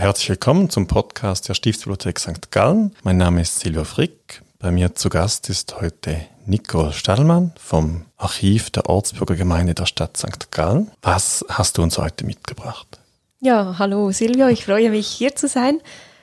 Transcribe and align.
Herzlich 0.00 0.30
willkommen 0.30 0.70
zum 0.70 0.86
Podcast 0.86 1.46
der 1.50 1.52
Stiftsbibliothek 1.52 2.18
St. 2.18 2.50
Gallen. 2.50 2.96
Mein 3.02 3.18
Name 3.18 3.42
ist 3.42 3.60
Silvia 3.60 3.84
Frick. 3.84 4.40
Bei 4.58 4.70
mir 4.70 4.94
zu 4.94 5.10
Gast 5.10 5.50
ist 5.50 5.78
heute 5.82 6.22
Nicole 6.46 6.94
Stallmann 6.94 7.52
vom 7.58 8.06
Archiv 8.16 8.70
der 8.70 8.88
Ortsbürgergemeinde 8.88 9.74
der 9.74 9.84
Stadt 9.84 10.16
St. 10.16 10.50
Gallen. 10.50 10.90
Was 11.02 11.44
hast 11.50 11.76
du 11.76 11.82
uns 11.82 11.98
heute 11.98 12.24
mitgebracht? 12.24 12.98
Ja, 13.40 13.78
hallo 13.78 14.10
Silvia, 14.10 14.48
ich 14.48 14.64
freue 14.64 14.88
mich 14.88 15.06
hier 15.06 15.36
zu 15.36 15.48
sein. 15.48 15.82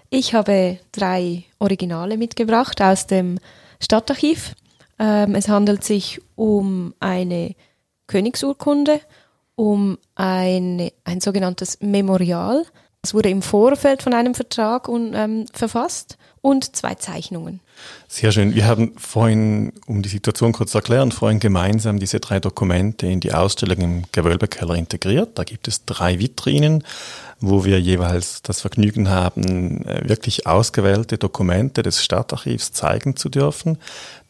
Ich 0.09 0.33
habe 0.33 0.79
drei 0.91 1.43
Originale 1.59 2.17
mitgebracht 2.17 2.81
aus 2.81 3.05
dem 3.05 3.37
Stadtarchiv. 3.79 4.55
Ähm, 4.97 5.35
es 5.35 5.49
handelt 5.49 5.83
sich 5.83 6.19
um 6.33 6.95
eine 6.99 7.53
Königsurkunde, 8.07 9.01
um 9.53 9.99
eine, 10.15 10.91
ein 11.03 11.21
sogenanntes 11.21 11.77
Memorial. 11.79 12.65
Es 13.03 13.13
wurde 13.13 13.29
im 13.29 13.41
Vorfeld 13.41 14.03
von 14.03 14.13
einem 14.13 14.35
Vertrag 14.35 14.89
un, 14.89 15.13
ähm, 15.13 15.45
verfasst 15.53 16.17
und 16.41 16.75
zwei 16.75 16.95
Zeichnungen. 16.95 17.61
Sehr 18.07 18.31
schön. 18.31 18.55
Wir 18.55 18.65
haben 18.65 18.93
vorhin, 18.97 19.73
um 19.85 20.01
die 20.01 20.09
Situation 20.09 20.51
kurz 20.51 20.71
zu 20.71 20.77
erklären, 20.77 21.11
vorhin 21.11 21.39
gemeinsam 21.39 21.99
diese 21.99 22.19
drei 22.19 22.39
Dokumente 22.39 23.05
in 23.07 23.19
die 23.19 23.33
Ausstellung 23.33 23.77
im 23.79 24.03
Gewölbekeller 24.11 24.75
integriert. 24.75 25.37
Da 25.37 25.43
gibt 25.43 25.67
es 25.67 25.85
drei 25.85 26.19
Vitrinen, 26.19 26.83
wo 27.39 27.65
wir 27.65 27.79
jeweils 27.79 28.41
das 28.41 28.61
Vergnügen 28.61 29.09
haben, 29.09 29.85
äh, 29.85 30.07
wirklich 30.07 30.47
ausgewählte 30.47 31.17
Dokumente 31.17 31.83
des 31.83 32.03
Stadtarchivs 32.03 32.71
zeigen 32.71 33.15
zu 33.15 33.29
dürfen, 33.29 33.77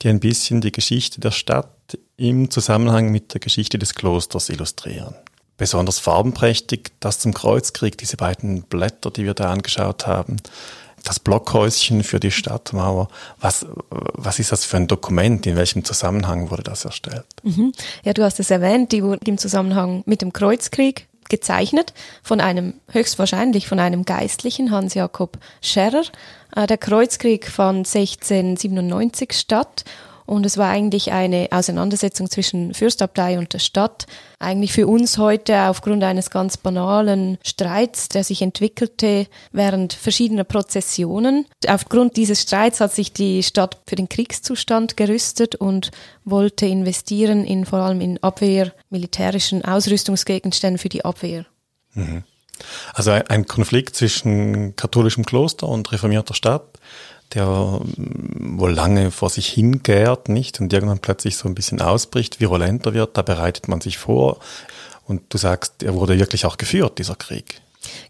die 0.01 0.09
ein 0.09 0.19
bisschen 0.19 0.61
die 0.61 0.71
Geschichte 0.71 1.21
der 1.21 1.31
Stadt 1.31 1.69
im 2.17 2.49
Zusammenhang 2.51 3.11
mit 3.11 3.33
der 3.33 3.39
Geschichte 3.39 3.79
des 3.79 3.95
Klosters 3.95 4.49
illustrieren. 4.49 5.15
Besonders 5.57 5.99
farbenprächtig 5.99 6.91
das 6.99 7.19
zum 7.19 7.33
Kreuzkrieg, 7.33 7.97
diese 7.97 8.17
beiden 8.17 8.63
Blätter, 8.63 9.11
die 9.11 9.25
wir 9.25 9.33
da 9.33 9.51
angeschaut 9.51 10.05
haben, 10.05 10.37
das 11.03 11.19
Blockhäuschen 11.19 12.03
für 12.03 12.19
die 12.19 12.31
Stadtmauer. 12.31 13.07
Was, 13.39 13.65
was 13.89 14.39
ist 14.39 14.51
das 14.51 14.65
für 14.65 14.77
ein 14.77 14.87
Dokument? 14.87 15.45
In 15.47 15.55
welchem 15.55 15.83
Zusammenhang 15.85 16.51
wurde 16.51 16.63
das 16.63 16.85
erstellt? 16.85 17.25
Mhm. 17.43 17.71
Ja, 18.03 18.13
du 18.13 18.23
hast 18.23 18.39
es 18.39 18.51
erwähnt, 18.51 18.91
die 18.91 19.03
wurde 19.03 19.25
im 19.25 19.37
Zusammenhang 19.37 20.03
mit 20.05 20.21
dem 20.21 20.33
Kreuzkrieg 20.33 21.07
gezeichnet 21.29 21.93
von 22.23 22.41
einem, 22.41 22.73
höchstwahrscheinlich 22.91 23.67
von 23.67 23.79
einem 23.79 24.05
Geistlichen, 24.05 24.71
Hans 24.71 24.93
Jakob 24.93 25.37
Scherrer. 25.61 26.03
Äh, 26.55 26.67
der 26.67 26.77
Kreuzkrieg 26.77 27.47
fand 27.47 27.87
1697 27.87 29.33
statt 29.33 29.85
und 30.27 30.45
es 30.45 30.57
war 30.57 30.69
eigentlich 30.69 31.11
eine 31.11 31.47
Auseinandersetzung 31.51 32.29
zwischen 32.29 32.73
Fürstabtei 32.73 33.39
und 33.39 33.53
der 33.53 33.59
Stadt. 33.59 34.05
Eigentlich 34.39 34.73
für 34.73 34.85
uns 34.85 35.17
heute 35.17 35.61
aufgrund 35.63 36.03
eines 36.03 36.29
ganz 36.29 36.57
banalen 36.57 37.37
Streits, 37.43 38.09
der 38.09 38.23
sich 38.23 38.41
entwickelte 38.41 39.27
während 39.51 39.93
verschiedener 39.93 40.43
Prozessionen. 40.43 41.45
Aufgrund 41.67 42.17
dieses 42.17 42.41
Streits 42.41 42.81
hat 42.81 42.93
sich 42.93 43.13
die 43.13 43.41
Stadt 43.41 43.77
für 43.87 43.95
den 43.95 44.09
Kriegszustand 44.09 44.97
gerüstet 44.97 45.55
und 45.55 45.91
wollte 46.25 46.65
investieren 46.65 47.45
in 47.45 47.65
vor 47.65 47.79
allem 47.79 48.01
in 48.01 48.21
Abwehr, 48.21 48.73
militärischen 48.89 49.63
Ausrüstungsgegenständen 49.63 50.77
für 50.77 50.89
die 50.89 51.05
Abwehr. 51.05 51.45
Mhm. 51.93 52.23
Also 52.93 53.11
ein 53.11 53.45
Konflikt 53.45 53.95
zwischen 53.95 54.75
katholischem 54.75 55.25
Kloster 55.25 55.67
und 55.67 55.91
reformierter 55.91 56.33
Stadt 56.33 56.77
der 57.33 57.45
mm, 57.45 58.59
wohl 58.59 58.73
lange 58.73 59.11
vor 59.11 59.29
sich 59.29 59.47
hingärt, 59.47 60.29
nicht? 60.29 60.59
Und 60.59 60.71
irgendwann 60.73 60.99
plötzlich 60.99 61.37
so 61.37 61.47
ein 61.47 61.55
bisschen 61.55 61.81
ausbricht, 61.81 62.39
virulenter 62.39 62.93
wird, 62.93 63.17
da 63.17 63.21
bereitet 63.21 63.67
man 63.67 63.81
sich 63.81 63.97
vor. 63.97 64.39
Und 65.05 65.21
du 65.29 65.37
sagst, 65.37 65.83
er 65.83 65.93
wurde 65.93 66.19
wirklich 66.19 66.45
auch 66.45 66.57
geführt, 66.57 66.99
dieser 66.99 67.15
Krieg. 67.15 67.61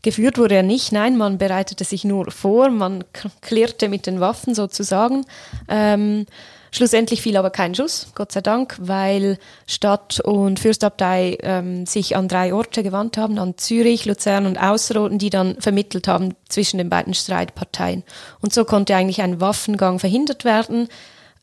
Geführt 0.01 0.37
wurde 0.37 0.55
er 0.55 0.63
nicht, 0.63 0.91
nein, 0.91 1.17
man 1.17 1.37
bereitete 1.37 1.83
sich 1.83 2.03
nur 2.03 2.31
vor, 2.31 2.69
man 2.69 3.03
klärte 3.41 3.89
mit 3.89 4.07
den 4.07 4.19
Waffen 4.19 4.55
sozusagen. 4.55 5.25
Ähm, 5.67 6.25
Schlussendlich 6.71 7.21
fiel 7.21 7.37
aber 7.37 7.49
kein 7.49 7.75
Schuss, 7.75 8.07
Gott 8.15 8.31
sei 8.31 8.41
Dank, 8.41 8.75
weil 8.79 9.37
Stadt 9.65 10.19
und 10.19 10.59
Fürstabtei 10.59 11.37
ähm, 11.41 11.85
sich 11.85 12.15
an 12.15 12.27
drei 12.27 12.53
Orte 12.53 12.83
gewandt 12.83 13.17
haben, 13.17 13.39
an 13.39 13.57
Zürich, 13.57 14.05
Luzern 14.05 14.45
und 14.45 14.57
Ausserrhoden, 14.57 15.17
die 15.17 15.29
dann 15.29 15.59
vermittelt 15.61 16.07
haben 16.07 16.35
zwischen 16.49 16.77
den 16.77 16.89
beiden 16.89 17.13
Streitparteien. 17.13 18.03
Und 18.41 18.53
so 18.53 18.65
konnte 18.65 18.95
eigentlich 18.95 19.21
ein 19.21 19.39
Waffengang 19.39 19.99
verhindert 19.99 20.45
werden. 20.45 20.89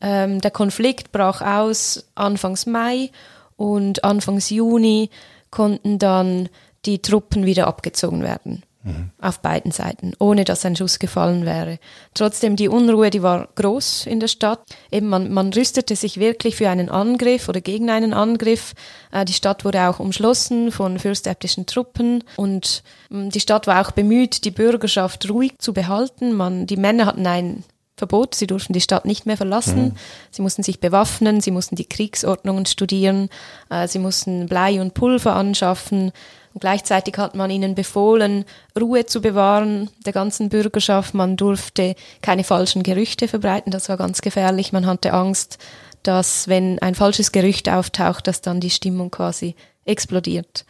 Ähm, 0.00 0.40
der 0.40 0.50
Konflikt 0.50 1.12
brach 1.12 1.40
aus 1.40 2.06
Anfangs 2.14 2.66
Mai 2.66 3.10
und 3.56 4.04
Anfangs 4.04 4.50
Juni 4.50 5.10
konnten 5.50 5.98
dann 5.98 6.48
die 6.84 7.00
Truppen 7.00 7.46
wieder 7.46 7.66
abgezogen 7.66 8.22
werden 8.22 8.62
mhm. 8.84 9.10
auf 9.20 9.40
beiden 9.40 9.72
Seiten, 9.72 10.12
ohne 10.18 10.44
dass 10.44 10.64
ein 10.64 10.76
Schuss 10.76 10.98
gefallen 10.98 11.44
wäre. 11.44 11.78
Trotzdem, 12.14 12.56
die 12.56 12.68
Unruhe, 12.68 13.10
die 13.10 13.22
war 13.22 13.48
groß 13.56 14.06
in 14.06 14.20
der 14.20 14.28
Stadt. 14.28 14.60
Eben, 14.90 15.08
man, 15.08 15.32
man 15.32 15.52
rüstete 15.52 15.96
sich 15.96 16.20
wirklich 16.20 16.56
für 16.56 16.68
einen 16.68 16.88
Angriff 16.88 17.48
oder 17.48 17.60
gegen 17.60 17.90
einen 17.90 18.12
Angriff. 18.12 18.74
Äh, 19.10 19.24
die 19.24 19.32
Stadt 19.32 19.64
wurde 19.64 19.88
auch 19.88 19.98
umschlossen 19.98 20.70
von 20.70 20.98
fürstäbtischen 20.98 21.66
Truppen 21.66 22.22
und 22.36 22.82
äh, 23.10 23.28
die 23.28 23.40
Stadt 23.40 23.66
war 23.66 23.80
auch 23.84 23.90
bemüht, 23.90 24.44
die 24.44 24.50
Bürgerschaft 24.50 25.28
ruhig 25.28 25.54
zu 25.58 25.72
behalten. 25.72 26.34
Man, 26.34 26.66
die 26.66 26.76
Männer 26.76 27.06
hatten 27.06 27.26
ein 27.26 27.64
Verbot, 27.96 28.34
sie 28.34 28.48
durften 28.48 28.72
die 28.72 28.80
Stadt 28.80 29.04
nicht 29.04 29.24
mehr 29.24 29.36
verlassen. 29.36 29.84
Mhm. 29.84 29.92
Sie 30.32 30.42
mussten 30.42 30.64
sich 30.64 30.80
bewaffnen, 30.80 31.40
sie 31.40 31.52
mussten 31.52 31.76
die 31.76 31.84
Kriegsordnungen 31.84 32.66
studieren, 32.66 33.28
äh, 33.70 33.86
sie 33.86 34.00
mussten 34.00 34.46
Blei 34.46 34.80
und 34.80 34.94
Pulver 34.94 35.36
anschaffen. 35.36 36.10
Und 36.54 36.60
gleichzeitig 36.60 37.18
hat 37.18 37.34
man 37.34 37.50
ihnen 37.50 37.74
befohlen, 37.74 38.44
Ruhe 38.78 39.06
zu 39.06 39.20
bewahren, 39.20 39.90
der 40.06 40.12
ganzen 40.12 40.48
Bürgerschaft. 40.48 41.12
Man 41.12 41.36
durfte 41.36 41.96
keine 42.22 42.44
falschen 42.44 42.84
Gerüchte 42.84 43.26
verbreiten, 43.26 43.72
das 43.72 43.88
war 43.88 43.96
ganz 43.96 44.22
gefährlich. 44.22 44.72
Man 44.72 44.86
hatte 44.86 45.12
Angst, 45.12 45.58
dass 46.04 46.46
wenn 46.46 46.78
ein 46.78 46.94
falsches 46.94 47.32
Gerücht 47.32 47.68
auftaucht, 47.68 48.28
dass 48.28 48.40
dann 48.40 48.60
die 48.60 48.70
Stimmung 48.70 49.10
quasi 49.10 49.56
explodiert. 49.84 50.64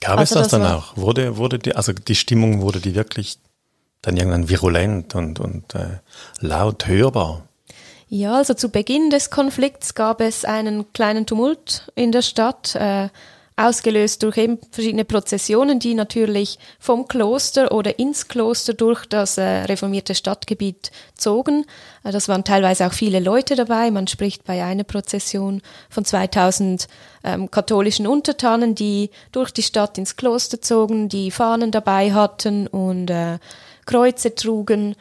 Gab 0.00 0.18
also 0.18 0.36
es 0.36 0.42
das, 0.42 0.50
das 0.50 0.60
dann 0.60 0.72
auch? 0.72 0.96
Wurde, 0.96 1.36
wurde 1.36 1.58
die, 1.58 1.74
also 1.74 1.92
die 1.92 2.14
Stimmung, 2.14 2.60
wurde 2.60 2.80
die 2.80 2.94
wirklich 2.94 3.38
dann 4.02 4.16
irgendwann 4.16 4.48
virulent 4.48 5.16
und, 5.16 5.40
und 5.40 5.74
äh, 5.74 5.98
laut 6.38 6.86
hörbar? 6.86 7.48
Ja, 8.08 8.36
also 8.36 8.54
zu 8.54 8.70
Beginn 8.70 9.10
des 9.10 9.30
Konflikts 9.30 9.94
gab 9.94 10.20
es 10.20 10.44
einen 10.44 10.92
kleinen 10.92 11.26
Tumult 11.26 11.90
in 11.96 12.12
der 12.12 12.22
Stadt. 12.22 12.74
Äh, 12.76 13.08
ausgelöst 13.58 14.22
durch 14.22 14.36
eben 14.36 14.58
verschiedene 14.70 15.04
Prozessionen, 15.04 15.80
die 15.80 15.94
natürlich 15.94 16.58
vom 16.78 17.08
Kloster 17.08 17.72
oder 17.72 17.98
ins 17.98 18.28
Kloster 18.28 18.72
durch 18.72 19.04
das 19.06 19.36
äh, 19.36 19.42
reformierte 19.42 20.14
Stadtgebiet 20.14 20.92
zogen. 21.14 21.66
Äh, 22.04 22.12
das 22.12 22.28
waren 22.28 22.44
teilweise 22.44 22.86
auch 22.86 22.92
viele 22.92 23.18
Leute 23.18 23.56
dabei. 23.56 23.90
Man 23.90 24.06
spricht 24.06 24.44
bei 24.44 24.62
einer 24.62 24.84
Prozession 24.84 25.60
von 25.90 26.04
2000 26.04 26.86
ähm, 27.24 27.50
katholischen 27.50 28.06
Untertanen, 28.06 28.76
die 28.76 29.10
durch 29.32 29.50
die 29.50 29.62
Stadt 29.62 29.98
ins 29.98 30.16
Kloster 30.16 30.62
zogen, 30.62 31.08
die 31.08 31.32
Fahnen 31.32 31.72
dabei 31.72 32.12
hatten 32.12 32.68
und 32.68 33.10
äh, 33.10 33.38
Kreuze 33.86 34.34
trugen 34.34 34.94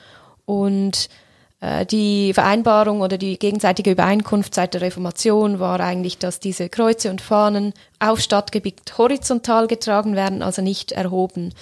und 0.46 1.10
die 1.90 2.34
Vereinbarung 2.34 3.02
oder 3.02 3.18
die 3.18 3.40
gegenseitige 3.40 3.92
Übereinkunft 3.92 4.54
seit 4.54 4.76
der 4.76 4.82
Reformation 4.82 5.60
war 5.60 5.80
eigentlich, 5.80 6.20
dass 6.20 6.40
diese 6.40 6.70
Kreuze 6.70 7.10
und 7.10 7.20
Fahnen 7.20 7.74
auf 7.98 8.20
Stadtgebiet 8.20 8.96
horizontal 8.98 9.66
getragen 9.66 10.16
werden, 10.16 10.44
also 10.44 10.62
nicht 10.62 10.92
erhoben. 10.92 11.54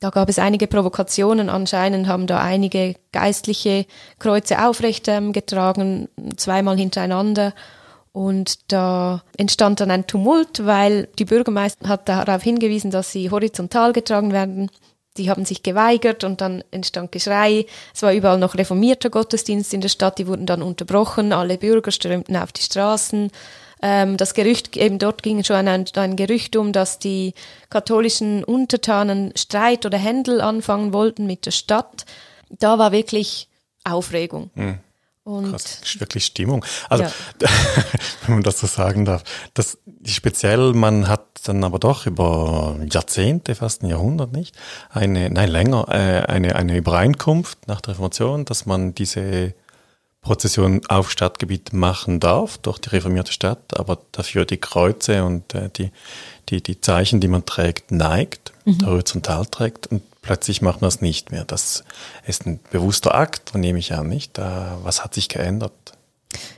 Da 0.00 0.10
gab 0.10 0.28
es 0.28 0.38
einige 0.38 0.66
Provokationen. 0.66 1.48
Anscheinend 1.48 2.06
haben 2.06 2.26
da 2.26 2.38
einige 2.38 2.96
geistliche 3.12 3.86
Kreuze 4.18 4.62
aufrecht 4.62 5.08
ähm, 5.08 5.32
getragen, 5.32 6.10
zweimal 6.36 6.76
hintereinander. 6.76 7.54
Und 8.12 8.70
da 8.70 9.22
entstand 9.38 9.80
dann 9.80 9.90
ein 9.90 10.06
Tumult, 10.06 10.66
weil 10.66 11.08
die 11.18 11.24
Bürgermeister 11.24 11.88
hat 11.88 12.10
darauf 12.10 12.42
hingewiesen, 12.42 12.90
dass 12.90 13.12
sie 13.12 13.30
horizontal 13.30 13.94
getragen 13.94 14.32
werden 14.32 14.68
die 15.16 15.30
haben 15.30 15.44
sich 15.44 15.62
geweigert 15.62 16.24
und 16.24 16.40
dann 16.40 16.64
entstand 16.70 17.12
Geschrei. 17.12 17.66
Es 17.94 18.02
war 18.02 18.12
überall 18.12 18.38
noch 18.38 18.56
reformierter 18.56 19.10
Gottesdienst 19.10 19.72
in 19.72 19.80
der 19.80 19.88
Stadt, 19.88 20.18
die 20.18 20.26
wurden 20.26 20.46
dann 20.46 20.62
unterbrochen, 20.62 21.32
alle 21.32 21.58
Bürger 21.58 21.90
strömten 21.90 22.36
auf 22.36 22.52
die 22.52 22.62
Straßen. 22.62 23.30
Ähm, 23.82 24.16
das 24.16 24.34
Gerücht, 24.34 24.76
eben 24.76 24.98
dort 24.98 25.22
ging 25.22 25.44
schon 25.44 25.68
ein, 25.68 25.84
ein 25.94 26.16
Gerücht 26.16 26.56
um, 26.56 26.72
dass 26.72 26.98
die 26.98 27.34
katholischen 27.70 28.42
Untertanen 28.42 29.32
Streit 29.36 29.86
oder 29.86 29.98
Händel 29.98 30.40
anfangen 30.40 30.92
wollten 30.92 31.26
mit 31.26 31.46
der 31.46 31.50
Stadt. 31.50 32.06
Da 32.48 32.78
war 32.78 32.92
wirklich 32.92 33.48
Aufregung. 33.84 34.50
Mhm. 34.54 34.78
Und 35.24 35.50
Krass, 35.50 35.80
wirklich 35.98 36.26
Stimmung. 36.26 36.66
Also, 36.90 37.04
ja. 37.04 37.10
wenn 38.26 38.34
man 38.34 38.42
das 38.42 38.58
so 38.58 38.66
sagen 38.66 39.06
darf, 39.06 39.24
das 39.54 39.78
speziell, 40.06 40.74
man 40.74 41.08
hat 41.08 41.24
dann 41.44 41.64
aber 41.64 41.78
doch 41.78 42.06
über 42.06 42.76
Jahrzehnte, 42.90 43.54
fast 43.54 43.82
ein 43.82 43.88
Jahrhundert 43.88 44.32
nicht, 44.32 44.54
eine, 44.90 45.30
nein, 45.30 45.48
länger, 45.48 45.88
äh, 45.88 46.26
eine, 46.30 46.56
eine 46.56 46.76
Übereinkunft 46.76 47.66
nach 47.68 47.80
der 47.80 47.92
Reformation, 47.92 48.44
dass 48.44 48.66
man 48.66 48.94
diese 48.94 49.54
Prozession 50.20 50.82
auf 50.88 51.10
Stadtgebiet 51.10 51.72
machen 51.72 52.20
darf, 52.20 52.58
durch 52.58 52.78
die 52.78 52.90
reformierte 52.90 53.32
Stadt, 53.32 53.78
aber 53.78 53.98
dafür 54.12 54.44
die 54.44 54.58
Kreuze 54.58 55.24
und 55.24 55.54
äh, 55.54 55.70
die, 55.70 55.90
die, 56.50 56.62
die 56.62 56.80
Zeichen, 56.80 57.20
die 57.20 57.28
man 57.28 57.46
trägt, 57.46 57.92
neigt, 57.92 58.52
mhm. 58.64 58.84
horizontal 58.84 59.46
trägt. 59.46 59.86
Und 59.86 60.02
plötzlich 60.24 60.62
macht 60.62 60.80
man 60.80 60.88
es 60.88 61.00
nicht 61.00 61.30
mehr. 61.30 61.44
Das 61.44 61.84
ist 62.26 62.46
ein 62.46 62.60
bewusster 62.70 63.14
Akt, 63.14 63.54
nehme 63.54 63.78
ich 63.78 63.94
an, 63.94 64.08
nicht? 64.08 64.38
was 64.38 65.04
hat 65.04 65.14
sich 65.14 65.28
geändert? 65.28 65.72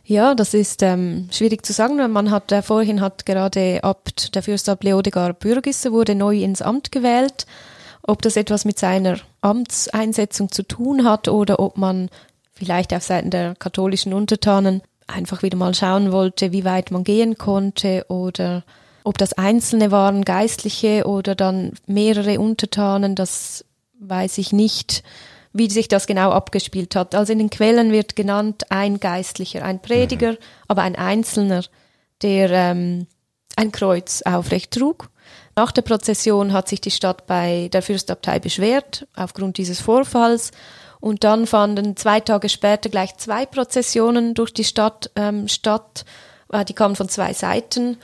Ja, 0.04 0.34
das 0.34 0.54
ist 0.54 0.82
ähm, 0.82 1.28
schwierig 1.30 1.64
zu 1.66 1.72
sagen. 1.72 1.96
Man 2.10 2.30
hat 2.30 2.52
äh, 2.52 2.62
vorhin 2.62 3.00
hat 3.00 3.26
gerade 3.26 3.82
Abt, 3.82 4.34
der 4.34 4.42
Fürstabt 4.42 4.84
Leodegar 4.84 5.32
Bürgisser 5.32 5.92
wurde 5.92 6.14
neu 6.14 6.42
ins 6.42 6.62
Amt 6.62 6.92
gewählt. 6.92 7.46
Ob 8.02 8.22
das 8.22 8.36
etwas 8.36 8.64
mit 8.64 8.78
seiner 8.78 9.18
Amtseinsetzung 9.40 10.50
zu 10.50 10.62
tun 10.62 11.04
hat 11.04 11.28
oder 11.28 11.58
ob 11.58 11.76
man 11.76 12.08
vielleicht 12.54 12.94
auf 12.94 13.02
Seiten 13.02 13.30
der 13.30 13.54
katholischen 13.56 14.14
Untertanen 14.14 14.80
einfach 15.08 15.42
wieder 15.42 15.56
mal 15.56 15.74
schauen 15.74 16.12
wollte, 16.12 16.52
wie 16.52 16.64
weit 16.64 16.90
man 16.90 17.04
gehen 17.04 17.36
konnte 17.36 18.06
oder 18.08 18.64
ob 19.06 19.18
das 19.18 19.34
Einzelne 19.34 19.92
waren, 19.92 20.24
Geistliche 20.24 21.06
oder 21.06 21.36
dann 21.36 21.74
mehrere 21.86 22.40
Untertanen, 22.40 23.14
das 23.14 23.64
weiß 24.00 24.38
ich 24.38 24.52
nicht, 24.52 25.04
wie 25.52 25.70
sich 25.70 25.86
das 25.86 26.08
genau 26.08 26.32
abgespielt 26.32 26.96
hat. 26.96 27.14
Also 27.14 27.32
in 27.32 27.38
den 27.38 27.48
Quellen 27.48 27.92
wird 27.92 28.16
genannt 28.16 28.64
ein 28.70 28.98
Geistlicher, 28.98 29.64
ein 29.64 29.80
Prediger, 29.80 30.32
mhm. 30.32 30.38
aber 30.66 30.82
ein 30.82 30.96
Einzelner, 30.96 31.62
der 32.22 32.50
ähm, 32.50 33.06
ein 33.54 33.70
Kreuz 33.70 34.22
aufrecht 34.22 34.72
trug. 34.72 35.08
Nach 35.54 35.70
der 35.70 35.82
Prozession 35.82 36.52
hat 36.52 36.68
sich 36.68 36.80
die 36.80 36.90
Stadt 36.90 37.28
bei 37.28 37.68
der 37.72 37.82
Fürstabtei 37.82 38.40
beschwert 38.40 39.06
aufgrund 39.14 39.56
dieses 39.58 39.80
Vorfalls 39.80 40.50
und 40.98 41.22
dann 41.22 41.46
fanden 41.46 41.96
zwei 41.96 42.18
Tage 42.18 42.48
später 42.48 42.88
gleich 42.88 43.16
zwei 43.18 43.46
Prozessionen 43.46 44.34
durch 44.34 44.52
die 44.52 44.64
Stadt 44.64 45.12
ähm, 45.14 45.46
statt. 45.46 46.04
Äh, 46.50 46.64
die 46.64 46.74
kamen 46.74 46.96
von 46.96 47.08
zwei 47.08 47.32
Seiten 47.34 47.98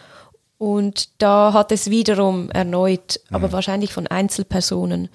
und 0.62 1.09
da 1.19 1.55
hat 1.55 1.73
es 1.73 1.91
wiederum 1.91 2.49
erneut, 2.53 3.19
mhm. 3.29 3.35
aber 3.35 3.50
wahrscheinlich 3.50 3.93
von 3.93 4.06
Einzelpersonen, 4.06 5.09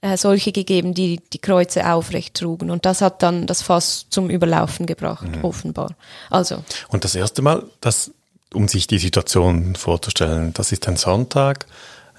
äh, 0.00 0.16
solche 0.16 0.50
gegeben, 0.50 0.92
die 0.92 1.20
die 1.32 1.38
Kreuze 1.38 1.88
aufrecht 1.88 2.34
trugen. 2.34 2.68
Und 2.68 2.84
das 2.84 3.00
hat 3.00 3.22
dann 3.22 3.46
das 3.46 3.62
Fass 3.62 4.06
zum 4.10 4.28
Überlaufen 4.28 4.86
gebracht, 4.86 5.36
mhm. 5.36 5.44
offenbar. 5.44 5.94
Also. 6.30 6.64
Und 6.88 7.04
das 7.04 7.14
erste 7.14 7.42
Mal, 7.42 7.62
das, 7.80 8.10
um 8.52 8.66
sich 8.66 8.88
die 8.88 8.98
Situation 8.98 9.76
vorzustellen, 9.76 10.52
das 10.52 10.72
ist 10.72 10.88
ein 10.88 10.96
Sonntag. 10.96 11.66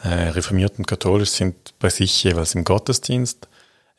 Äh, 0.01 0.29
Reformiert 0.29 0.79
und 0.79 0.87
katholisch 0.87 1.31
sind 1.31 1.55
bei 1.79 1.89
sich 1.89 2.23
jeweils 2.23 2.55
im 2.55 2.63
Gottesdienst. 2.63 3.49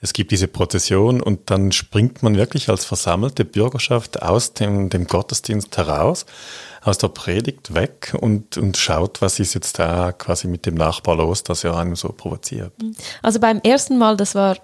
Es 0.03 0.15
gibt 0.15 0.31
diese 0.31 0.49
Prozession 0.49 1.21
und 1.21 1.51
dann 1.51 1.73
springt 1.73 2.23
man 2.23 2.37
wirklich 2.37 2.71
als 2.71 2.87
versammelte 2.87 3.45
Bürgerschaft 3.45 4.23
aus 4.23 4.55
dem, 4.55 4.89
dem 4.89 5.07
Gottesdienst 5.07 5.77
heraus 5.77 6.25
aus 6.83 6.97
der 6.97 7.09
Predigt 7.09 7.75
weg 7.75 8.17
und, 8.19 8.57
und 8.57 8.79
schaut, 8.79 9.21
was 9.21 9.39
ist 9.39 9.55
jetzt 9.55 9.79
da 9.79 10.13
quasi 10.13 10.49
mit 10.49 10.65
dem 10.65 10.75
Nachbar 10.75 11.17
los, 11.17 11.43
dass 11.43 11.65
er 11.65 11.77
einen 11.77 11.95
so 11.95 12.09
provoziert. 12.09 12.73
Also 13.23 13.39
beim 13.39 13.61
ersten 13.63 13.99
Mal, 13.99 14.17
das 14.17 14.35
war 14.35 14.57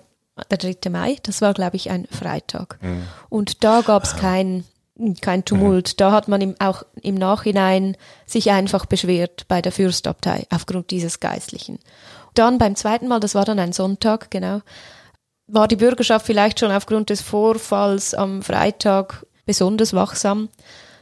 der 0.51 0.59
3. 0.59 0.91
Mai, 0.91 1.17
das 1.23 1.43
war, 1.43 1.53
glaube 1.55 1.77
ich, 1.77 1.91
ein 1.91 2.07
Freitag. 2.11 2.79
Mhm. 2.81 3.03
Und 3.29 3.65
da 3.65 3.83
gab 3.83 4.05
es 4.05 4.17
kein, 4.17 4.65
kein 5.21 5.45
Tumult. 5.45 5.93
Mhm. 5.93 5.97
Da 5.99 6.13
hat 6.13 6.29
man 6.29 6.41
im, 6.41 6.55
auch 6.59 6.83
im 7.03 7.15
Nachhinein 7.17 7.97
sich 8.25 8.51
einfach 8.51 8.87
beschwert 8.87 9.45
bei 9.49 9.61
der 9.61 9.73
Fürstabtei 9.73 10.47
aufgrund 10.51 10.91
dieses 10.91 11.21
Geistlichen. 11.21 11.79
Dann 12.35 12.59
beim 12.59 12.77
zweiten 12.77 13.09
Mal, 13.09 13.21
das 13.21 13.35
war 13.35 13.45
dann 13.45 13.59
ein 13.59 13.73
Sonntag, 13.73 14.31
genau, 14.31 14.61
war 15.49 15.69
die 15.69 15.77
Bürgerschaft 15.77 16.27
vielleicht 16.27 16.61
schon 16.61 16.71
aufgrund 16.71 17.11
des 17.11 17.21
Vorfalls 17.21 18.15
am 18.15 18.43
Freitag 18.43 19.25
besonders 19.45 19.95
wachsam. 19.95 20.49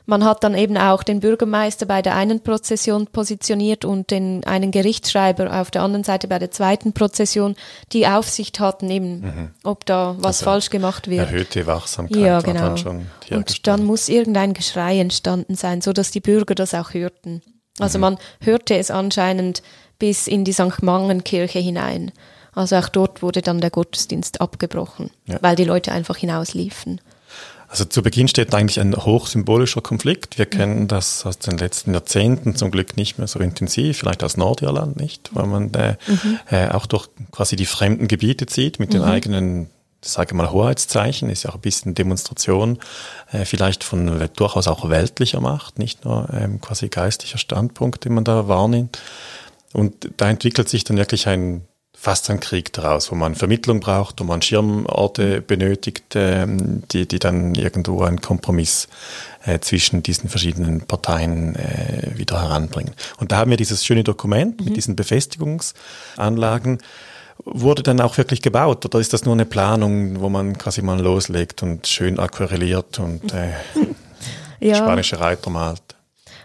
Man 0.06 0.22
hat 0.22 0.44
dann 0.44 0.54
eben 0.54 0.76
auch 0.76 1.02
den 1.02 1.20
Bürgermeister 1.20 1.86
bei 1.86 2.02
der 2.02 2.14
einen 2.14 2.40
Prozession 2.40 3.06
positioniert 3.06 3.86
und 3.86 4.10
den, 4.10 4.44
einen 4.44 4.70
Gerichtsschreiber 4.70 5.60
auf 5.60 5.70
der 5.70 5.82
anderen 5.82 6.04
Seite 6.04 6.28
bei 6.28 6.38
der 6.38 6.50
zweiten 6.50 6.92
Prozession, 6.92 7.56
die 7.92 8.06
Aufsicht 8.06 8.60
hatten 8.60 8.90
eben, 8.90 9.20
mhm. 9.20 9.50
ob 9.62 9.86
da 9.86 10.14
was 10.18 10.40
also 10.40 10.44
falsch 10.44 10.68
gemacht 10.68 11.08
wird. 11.08 11.30
Erhöhte 11.30 11.66
Wachsamkeit. 11.66 12.22
Ja, 12.22 12.40
genau. 12.40 12.74
Dann 12.74 13.06
und 13.30 13.66
dann 13.66 13.84
muss 13.84 14.10
irgendein 14.10 14.52
Geschrei 14.52 15.00
entstanden 15.00 15.54
sein, 15.54 15.80
so 15.80 15.94
dass 15.94 16.10
die 16.10 16.20
Bürger 16.20 16.54
das 16.54 16.74
auch 16.74 16.92
hörten. 16.92 17.40
Also 17.78 17.96
mhm. 17.96 18.02
man 18.02 18.18
hörte 18.40 18.76
es 18.76 18.90
anscheinend 18.90 19.62
bis 19.98 20.26
in 20.26 20.44
die 20.44 20.52
St. 20.52 20.82
Mangenkirche 20.82 21.60
hinein. 21.60 22.12
Also 22.54 22.76
auch 22.76 22.88
dort 22.88 23.22
wurde 23.22 23.42
dann 23.42 23.60
der 23.60 23.70
Gottesdienst 23.70 24.40
abgebrochen, 24.40 25.10
ja. 25.26 25.38
weil 25.40 25.56
die 25.56 25.64
Leute 25.64 25.92
einfach 25.92 26.16
hinausliefen. 26.16 27.00
Also 27.68 27.86
zu 27.86 28.02
Beginn 28.02 28.28
steht 28.28 28.54
eigentlich 28.54 28.78
ein 28.78 28.94
hochsymbolischer 28.94 29.80
Konflikt. 29.80 30.38
Wir 30.38 30.46
kennen 30.46 30.86
das 30.86 31.26
aus 31.26 31.38
den 31.40 31.58
letzten 31.58 31.92
Jahrzehnten 31.92 32.54
zum 32.54 32.70
Glück 32.70 32.96
nicht 32.96 33.18
mehr 33.18 33.26
so 33.26 33.40
intensiv, 33.40 33.98
vielleicht 33.98 34.22
aus 34.22 34.36
Nordirland 34.36 34.96
nicht, 34.96 35.30
weil 35.32 35.46
man 35.46 35.74
äh, 35.74 35.96
mhm. 36.06 36.38
äh, 36.50 36.68
auch 36.68 36.86
durch 36.86 37.08
quasi 37.32 37.56
die 37.56 37.66
fremden 37.66 38.06
Gebiete 38.06 38.46
zieht 38.46 38.78
mit 38.78 38.90
mhm. 38.90 38.92
den 38.92 39.02
eigenen 39.02 39.70
sage 40.04 40.34
mal 40.34 40.50
Hoheitszeichen, 40.50 41.30
ist 41.30 41.44
ja 41.44 41.50
auch 41.50 41.54
ein 41.54 41.60
bisschen 41.60 41.94
Demonstration, 41.94 42.78
äh, 43.32 43.44
vielleicht 43.44 43.84
von 43.84 44.28
durchaus 44.36 44.68
auch 44.68 44.88
weltlicher 44.88 45.40
Macht, 45.40 45.78
nicht 45.78 46.04
nur 46.04 46.28
ähm, 46.32 46.60
quasi 46.60 46.88
geistlicher 46.88 47.38
Standpunkt, 47.38 48.04
den 48.04 48.14
man 48.14 48.24
da 48.24 48.46
wahrnimmt. 48.48 49.00
Und 49.72 50.10
da 50.18 50.28
entwickelt 50.28 50.68
sich 50.68 50.84
dann 50.84 50.96
wirklich 50.96 51.26
ein 51.26 51.62
fast 52.04 52.28
ein 52.28 52.38
Krieg 52.38 52.70
daraus, 52.74 53.10
wo 53.10 53.14
man 53.14 53.34
Vermittlung 53.34 53.80
braucht, 53.80 54.20
wo 54.20 54.24
man 54.24 54.42
Schirmorte 54.42 55.40
benötigt, 55.40 56.14
ähm, 56.14 56.82
die, 56.92 57.08
die 57.08 57.18
dann 57.18 57.54
irgendwo 57.54 58.02
einen 58.02 58.20
Kompromiss 58.20 58.88
äh, 59.46 59.58
zwischen 59.60 60.02
diesen 60.02 60.28
verschiedenen 60.28 60.82
Parteien 60.82 61.56
äh, 61.56 62.10
wieder 62.14 62.42
heranbringen. 62.42 62.92
Und 63.18 63.32
da 63.32 63.38
haben 63.38 63.50
wir 63.50 63.56
dieses 63.56 63.86
schöne 63.86 64.04
Dokument 64.04 64.60
mhm. 64.60 64.66
mit 64.66 64.76
diesen 64.76 64.96
Befestigungsanlagen. 64.96 66.78
Wurde 67.46 67.82
dann 67.82 68.02
auch 68.02 68.18
wirklich 68.18 68.42
gebaut 68.42 68.84
oder 68.84 68.98
ist 68.98 69.14
das 69.14 69.24
nur 69.24 69.32
eine 69.34 69.46
Planung, 69.46 70.20
wo 70.20 70.28
man 70.28 70.58
quasi 70.58 70.82
mal 70.82 71.00
loslegt 71.00 71.62
und 71.62 71.86
schön 71.86 72.18
aquarelliert 72.18 72.98
und 72.98 73.32
äh, 73.32 73.52
ja. 74.60 74.74
spanische 74.74 75.18
Reiter 75.20 75.48
malt? 75.48 75.82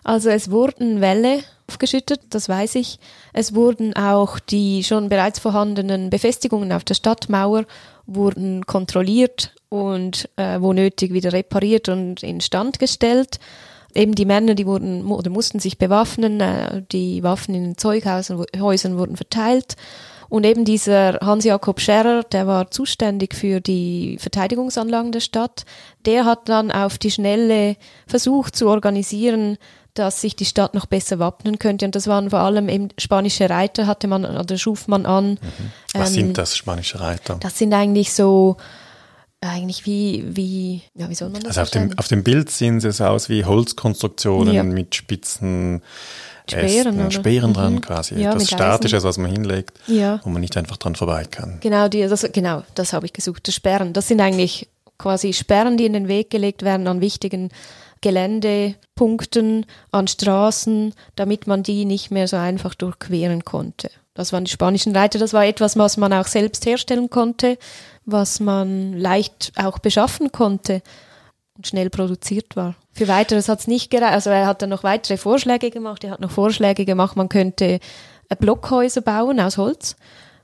Also 0.06 0.30
es 0.30 0.50
wurden 0.50 1.02
Wälle 1.02 1.44
aufgeschüttet, 1.70 2.22
das 2.32 2.50
weiß 2.50 2.76
ich. 2.76 2.98
Es 3.32 3.54
wurden 3.54 3.96
auch 3.96 4.40
die 4.40 4.84
schon 4.84 5.08
bereits 5.08 5.38
vorhandenen 5.38 6.10
Befestigungen 6.10 6.72
auf 6.72 6.84
der 6.84 6.96
Stadtmauer 6.96 7.66
wurden 8.08 8.66
kontrolliert 8.66 9.54
und 9.70 10.28
äh, 10.36 10.60
wo 10.60 10.74
nötig 10.74 11.14
wieder 11.14 11.32
repariert 11.32 11.90
und 11.90 12.24
instand 12.24 12.80
gestellt. 12.80 13.40
Eben 13.94 14.16
die 14.16 14.26
Männer, 14.26 14.56
die 14.56 14.66
wurden 14.66 15.06
oder 15.06 15.30
mussten 15.30 15.60
sich 15.60 15.78
bewaffnen, 15.78 16.42
äh, 16.42 16.82
die 16.92 17.22
Waffen 17.22 17.54
in 17.54 17.64
den 17.64 17.78
Zeughäusern 17.78 18.98
wurden 18.98 19.16
verteilt. 19.16 19.76
Und 20.28 20.46
eben 20.46 20.64
dieser 20.64 21.20
Hans-Jakob 21.22 21.82
Scherrer, 21.82 22.24
der 22.24 22.46
war 22.46 22.70
zuständig 22.70 23.34
für 23.34 23.62
die 23.62 24.18
Verteidigungsanlagen 24.20 25.12
der 25.12 25.22
Stadt, 25.22 25.66
der 26.06 26.26
hat 26.26 26.50
dann 26.50 26.72
auf 26.72 27.00
die 27.00 27.10
Schnelle 27.10 27.76
versucht 28.06 28.56
zu 28.56 28.68
organisieren, 28.68 29.58
dass 29.94 30.22
sich 30.22 30.36
die 30.36 30.46
Stadt 30.46 30.74
noch 30.74 30.86
besser 30.86 31.20
wappnen 31.20 31.60
könnte. 31.60 31.86
Und 31.86 31.96
das 31.96 32.08
waren 32.08 32.30
vor 32.30 32.40
allem 32.40 32.70
eben 32.70 32.90
spanische 32.98 33.50
Reiter, 33.50 33.88
hatte 33.88 34.08
man 34.08 34.26
oder 34.26 34.58
schuf 34.58 34.88
man 34.88 35.06
an. 35.06 35.32
Mhm. 35.32 35.40
Was 35.94 36.10
ähm, 36.10 36.16
sind 36.16 36.38
das, 36.38 36.56
spanische 36.56 37.00
Reiter? 37.00 37.38
Das 37.42 37.58
sind 37.58 37.74
eigentlich 37.74 38.14
so, 38.14 38.58
eigentlich 39.42 39.86
wie, 39.86 40.24
wie, 40.28 40.82
ja, 40.96 41.10
wie 41.10 41.16
soll 41.16 41.30
man 41.30 41.42
das 41.42 41.58
Also 41.58 41.62
auf 41.62 41.70
dem, 41.70 41.98
auf 41.98 42.08
dem 42.08 42.24
Bild 42.24 42.50
sehen 42.50 42.80
sie 42.80 42.90
es 42.90 43.02
aus 43.02 43.30
wie 43.30 43.46
Holzkonstruktionen 43.46 44.54
ja. 44.54 44.64
mit 44.64 44.96
spitzen 44.96 45.82
Speeren, 46.50 47.00
Ästen, 47.00 47.12
Speeren 47.12 47.54
dran 47.54 47.74
mhm. 47.74 47.82
quasi. 47.82 48.16
Ja, 48.16 48.32
Etwas 48.32 48.50
Statisches, 48.50 49.04
was 49.04 49.18
man 49.18 49.32
hinlegt, 49.32 49.78
ja. 49.88 50.20
wo 50.24 50.30
man 50.30 50.42
nicht 50.42 50.58
einfach 50.58 50.78
dran 50.78 50.96
vorbei 50.96 51.26
kann. 51.30 51.60
Genau, 51.62 51.88
die, 51.88 52.08
das, 52.08 52.28
genau, 52.32 52.64
das 52.76 52.94
habe 52.94 53.06
ich 53.06 53.14
gesucht. 53.14 53.48
Das 53.48 53.56
Sperren, 53.56 53.94
das 53.94 54.08
sind 54.08 54.20
eigentlich 54.20 54.68
quasi 54.98 55.34
Sperren, 55.34 55.78
die 55.78 55.86
in 55.86 55.94
den 55.94 56.08
Weg 56.08 56.30
gelegt 56.30 56.64
werden 56.64 56.88
an 56.88 57.02
wichtigen 57.02 57.50
Geländepunkten, 58.02 59.66
an 59.92 60.08
Straßen, 60.08 60.94
damit 61.16 61.48
man 61.48 61.64
die 61.64 61.86
nicht 61.86 62.12
mehr 62.12 62.28
so 62.28 62.38
einfach 62.38 62.76
durchqueren 62.76 63.46
konnte. 63.46 63.90
Das 64.14 64.34
waren 64.34 64.46
die 64.46 64.52
spanischen 64.52 64.96
Reiter, 64.96 65.20
das 65.20 65.34
war 65.34 65.46
etwas, 65.46 65.78
was 65.78 65.98
man 65.98 66.12
auch 66.14 66.28
selbst 66.28 66.66
herstellen 66.66 67.10
konnte, 67.10 67.58
was 68.06 68.40
man 68.40 68.94
leicht 68.94 69.52
auch 69.56 69.80
beschaffen 69.80 70.32
konnte 70.32 70.82
und 71.56 71.68
schnell 71.68 71.90
produziert 71.90 72.56
war. 72.56 72.76
Für 72.92 73.08
weiteres 73.08 73.48
hat 73.48 73.60
es 73.60 73.68
nicht 73.68 73.92
gereicht. 73.92 74.14
Also 74.14 74.30
er 74.30 74.48
hat 74.48 74.62
dann 74.62 74.70
noch 74.70 74.84
weitere 74.84 75.18
Vorschläge 75.18 75.72
gemacht. 75.72 76.04
Er 76.04 76.12
hat 76.12 76.20
noch 76.20 76.32
Vorschläge 76.32 76.86
gemacht, 76.86 77.16
man 77.16 77.30
könnte 77.30 77.80
Blockhäuser 78.40 79.02
bauen 79.02 79.40
aus 79.40 79.58
Holz 79.58 79.96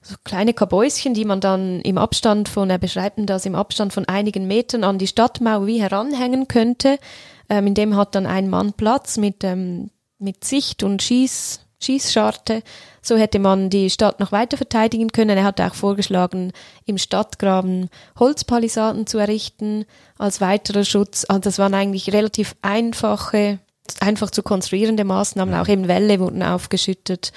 so 0.06 0.16
kleine 0.24 0.54
Kabäuschen, 0.54 1.16
die 1.16 1.26
man 1.26 1.42
dann 1.42 1.82
im 1.82 1.98
Abstand 1.98 2.48
von, 2.48 2.70
er 2.70 2.78
beschreibt 2.78 3.18
das, 3.26 3.46
im 3.48 3.56
Abstand 3.56 3.92
von 3.92 4.08
einigen 4.08 4.46
Metern 4.46 4.84
an 4.84 5.00
die 5.00 5.08
Stadtmauer 5.08 5.66
wie 5.66 5.82
heranhängen 5.82 6.48
könnte. 6.48 7.00
Ähm, 7.50 7.68
in 7.68 7.74
dem 7.74 7.96
hat 7.96 8.16
dann 8.16 8.26
ein 8.26 8.50
Mann 8.50 8.74
Platz 8.74 9.18
mit, 9.18 9.44
ähm, 9.44 9.90
mit 10.20 10.44
Sicht 10.44 10.84
und 10.84 11.02
Schieß, 11.02 11.62
Schießscharte. 11.80 12.64
So 13.02 13.18
hätte 13.18 13.40
man 13.40 13.70
die 13.70 13.90
Stadt 13.90 14.20
noch 14.20 14.32
weiter 14.32 14.58
verteidigen 14.58 15.10
können. 15.10 15.38
Er 15.38 15.44
hat 15.44 15.62
auch 15.62 15.76
vorgeschlagen, 15.76 16.54
im 16.86 16.98
Stadtgraben 16.98 17.90
Holzpalisaden 18.18 19.06
zu 19.06 19.20
errichten 19.20 19.86
als 20.18 20.42
weiterer 20.42 20.84
Schutz. 20.84 21.26
Also 21.28 21.42
das 21.42 21.60
waren 21.60 21.74
eigentlich 21.74 22.12
relativ 22.12 22.56
einfache, 22.62 23.60
einfach 24.00 24.32
zu 24.32 24.42
konstruierende 24.42 25.04
Maßnahmen. 25.04 25.54
Auch 25.54 25.68
eben 25.68 25.88
Wälle 25.88 26.20
wurden 26.20 26.42
aufgeschüttet 26.42 27.32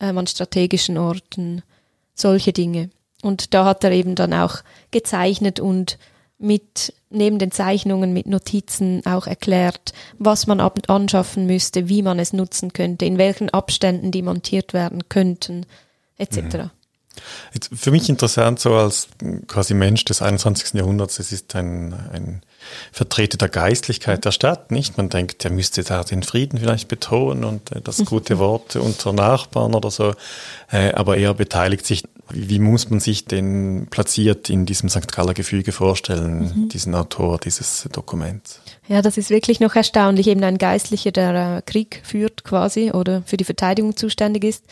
ähm, 0.00 0.18
an 0.18 0.26
strategischen 0.26 0.98
Orten 0.98 1.62
solche 2.14 2.52
Dinge. 2.52 2.90
Und 3.22 3.54
da 3.54 3.64
hat 3.64 3.82
er 3.84 3.92
eben 3.92 4.14
dann 4.14 4.34
auch 4.34 4.58
gezeichnet 4.90 5.60
und 5.60 5.98
mit 6.38 6.94
neben 7.10 7.38
den 7.38 7.50
Zeichnungen 7.50 8.12
mit 8.12 8.26
Notizen 8.26 9.04
auch 9.06 9.26
erklärt, 9.26 9.92
was 10.18 10.46
man 10.46 10.60
anschaffen 10.60 11.46
müsste, 11.46 11.88
wie 11.88 12.02
man 12.02 12.18
es 12.18 12.32
nutzen 12.32 12.72
könnte, 12.72 13.04
in 13.04 13.18
welchen 13.18 13.50
Abständen 13.50 14.10
die 14.10 14.22
montiert 14.22 14.72
werden 14.72 15.08
könnten, 15.08 15.66
etc. 16.16 16.36
Mhm. 16.36 16.70
Jetzt 17.52 17.70
für 17.74 17.90
mich 17.90 18.08
interessant, 18.08 18.60
so 18.60 18.74
als 18.74 19.08
quasi 19.46 19.74
Mensch 19.74 20.04
des 20.04 20.22
21. 20.22 20.74
Jahrhunderts, 20.74 21.18
es 21.18 21.32
ist 21.32 21.54
ein, 21.56 21.92
ein 22.12 22.42
Vertreter 22.92 23.38
der 23.38 23.48
Geistlichkeit 23.48 24.24
der 24.24 24.32
Stadt, 24.32 24.70
nicht? 24.70 24.96
Man 24.96 25.08
denkt, 25.08 25.44
der 25.44 25.50
müsste 25.50 25.82
da 25.82 26.04
den 26.04 26.22
Frieden 26.22 26.58
vielleicht 26.58 26.88
betonen 26.88 27.44
und 27.44 27.72
äh, 27.72 27.80
das 27.80 28.04
gute 28.04 28.38
Wort 28.38 28.76
unter 28.76 29.12
Nachbarn 29.12 29.74
oder 29.74 29.90
so, 29.90 30.14
äh, 30.70 30.92
aber 30.92 31.16
er 31.16 31.34
beteiligt 31.34 31.86
sich. 31.86 32.04
Wie 32.30 32.58
muss 32.58 32.90
man 32.90 33.00
sich 33.00 33.24
denn 33.24 33.86
platziert 33.88 34.50
in 34.50 34.66
diesem 34.66 34.90
St. 34.90 35.10
Galler 35.10 35.32
Gefüge 35.32 35.72
vorstellen, 35.72 36.40
mhm. 36.40 36.68
diesen 36.68 36.94
Autor 36.94 37.38
dieses 37.38 37.88
Dokuments? 37.90 38.60
Ja, 38.86 39.00
das 39.00 39.16
ist 39.16 39.30
wirklich 39.30 39.60
noch 39.60 39.74
erstaunlich. 39.74 40.26
Eben 40.26 40.44
ein 40.44 40.58
Geistlicher, 40.58 41.10
der 41.10 41.58
äh, 41.58 41.62
Krieg 41.62 42.02
führt 42.04 42.44
quasi 42.44 42.90
oder 42.90 43.22
für 43.24 43.38
die 43.38 43.44
Verteidigung 43.44 43.96
zuständig 43.96 44.44
ist. 44.44 44.64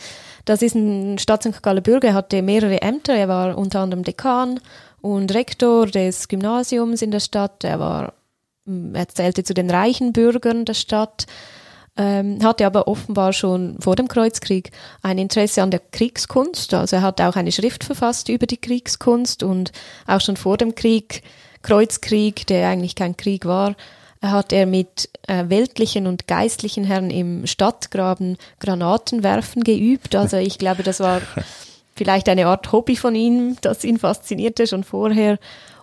Das 0.45 0.61
ist 0.61 0.75
ein 0.75 1.17
Stadt 1.19 1.43
St. 1.43 1.61
Galler 1.61 1.81
Bürger, 1.81 2.09
er 2.09 2.13
hatte 2.13 2.41
mehrere 2.41 2.81
Ämter. 2.81 3.13
Er 3.13 3.27
war 3.27 3.57
unter 3.57 3.81
anderem 3.81 4.03
Dekan 4.03 4.59
und 5.01 5.33
Rektor 5.33 5.87
des 5.87 6.27
Gymnasiums 6.27 7.01
in 7.01 7.11
der 7.11 7.19
Stadt. 7.19 7.63
Er 7.63 7.79
war, 7.79 8.13
mm, 8.65 8.95
er 8.95 9.07
zählte 9.07 9.43
zu 9.43 9.53
den 9.53 9.69
reichen 9.69 10.13
Bürgern 10.13 10.65
der 10.65 10.73
Stadt, 10.73 11.27
ähm, 11.97 12.39
hatte 12.43 12.65
aber 12.65 12.87
offenbar 12.87 13.33
schon 13.33 13.77
vor 13.79 13.95
dem 13.95 14.07
Kreuzkrieg 14.07 14.71
ein 15.01 15.17
Interesse 15.17 15.63
an 15.63 15.71
der 15.71 15.81
Kriegskunst. 15.91 16.73
Also 16.73 16.97
er 16.97 17.01
hat 17.01 17.21
auch 17.21 17.35
eine 17.35 17.51
Schrift 17.51 17.83
verfasst 17.83 18.29
über 18.29 18.45
die 18.45 18.57
Kriegskunst 18.57 19.43
und 19.43 19.71
auch 20.05 20.21
schon 20.21 20.37
vor 20.37 20.57
dem 20.57 20.75
Krieg, 20.75 21.23
Kreuzkrieg, 21.63 22.45
der 22.47 22.69
eigentlich 22.69 22.95
kein 22.95 23.17
Krieg 23.17 23.45
war, 23.45 23.75
hat 24.21 24.51
er 24.51 24.65
mit 24.65 25.09
äh, 25.27 25.45
weltlichen 25.49 26.07
und 26.07 26.27
geistlichen 26.27 26.83
Herren 26.83 27.09
im 27.09 27.45
Stadtgraben 27.45 28.37
Granatenwerfen 28.59 29.63
geübt. 29.63 30.15
Also 30.15 30.37
ich 30.37 30.57
glaube, 30.57 30.83
das 30.83 30.99
war 30.99 31.21
vielleicht 31.97 32.29
eine 32.29 32.47
Art 32.47 32.71
Hobby 32.71 32.95
von 32.95 33.15
ihm, 33.15 33.57
das 33.61 33.83
ihn 33.83 33.97
faszinierte 33.97 34.67
schon 34.67 34.83
vorher. 34.83 35.39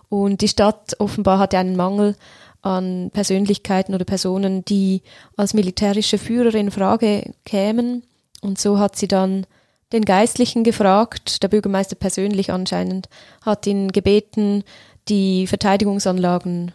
Und 0.09 0.41
die 0.41 0.47
Stadt 0.47 0.95
offenbar 0.99 1.39
hatte 1.39 1.57
einen 1.57 1.75
Mangel 1.75 2.15
an 2.61 3.11
Persönlichkeiten 3.13 3.93
oder 3.93 4.05
Personen, 4.05 4.65
die 4.65 5.03
als 5.37 5.53
militärische 5.53 6.17
Führer 6.17 6.55
in 6.55 6.71
Frage 6.71 7.33
kämen. 7.45 8.03
Und 8.41 8.59
so 8.59 8.79
hat 8.79 8.95
sie 8.95 9.07
dann 9.07 9.45
den 9.93 10.03
Geistlichen 10.03 10.63
gefragt, 10.63 11.43
der 11.43 11.47
Bürgermeister 11.47 11.95
persönlich 11.95 12.51
anscheinend, 12.51 13.07
hat 13.41 13.67
ihn 13.67 13.91
gebeten, 13.91 14.63
die 15.07 15.45
Verteidigungsanlagen 15.45 16.71